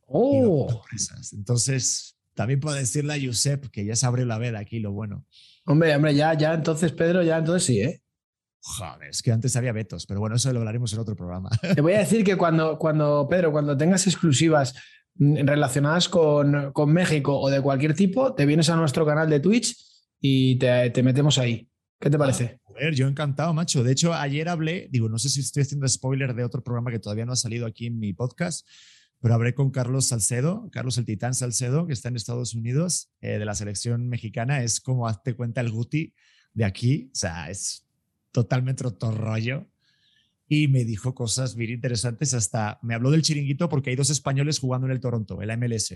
[0.06, 0.84] Oh.
[1.32, 5.26] Entonces, también puedo decirle a Josep que ya se abrió la veda aquí, lo bueno.
[5.64, 8.02] Hombre, hombre, ya, ya, entonces, Pedro, ya, entonces sí, ¿eh?
[8.60, 11.50] Joder, es que antes había vetos, pero bueno, eso lo hablaremos en otro programa.
[11.74, 14.74] Te voy a decir que cuando, cuando Pedro, cuando tengas exclusivas
[15.14, 19.40] mm, relacionadas con, con México o de cualquier tipo, te vienes a nuestro canal de
[19.40, 19.76] Twitch
[20.20, 21.68] y te, te metemos ahí.
[22.00, 22.60] ¿Qué te ah, parece?
[22.66, 23.82] a ver, yo encantado, macho.
[23.82, 26.98] De hecho, ayer hablé, digo, no sé si estoy haciendo spoiler de otro programa que
[26.98, 28.66] todavía no ha salido aquí en mi podcast,
[29.20, 33.38] pero hablé con Carlos Salcedo, Carlos el Titán Salcedo, que está en Estados Unidos, eh,
[33.38, 34.62] de la selección mexicana.
[34.62, 36.14] Es como, hazte cuenta, el Guti
[36.54, 37.10] de aquí.
[37.12, 37.87] O sea, es
[38.42, 39.66] totalmente otro rollo.
[40.46, 44.60] Y me dijo cosas bien interesantes, hasta me habló del chiringuito porque hay dos españoles
[44.60, 45.94] jugando en el Toronto, el MLS.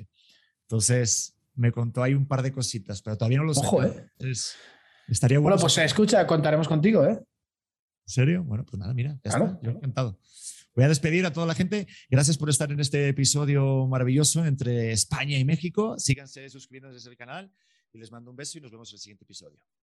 [0.62, 3.60] Entonces, me contó ahí un par de cositas, pero todavía no lo sé.
[3.64, 4.10] Ojo, ¿eh?
[5.08, 5.54] estaría bueno.
[5.54, 7.12] Bueno, pues se escucha, contaremos contigo, ¿eh?
[7.12, 8.42] ¿En serio?
[8.44, 10.18] Bueno, pues nada, mira, ya yo encantado.
[10.74, 11.86] Voy a despedir a toda la gente.
[12.10, 15.98] Gracias por estar en este episodio maravilloso entre España y México.
[15.98, 17.52] Síganse suscribiéndose al canal
[17.92, 19.60] y les mando un beso y nos vemos en el siguiente episodio.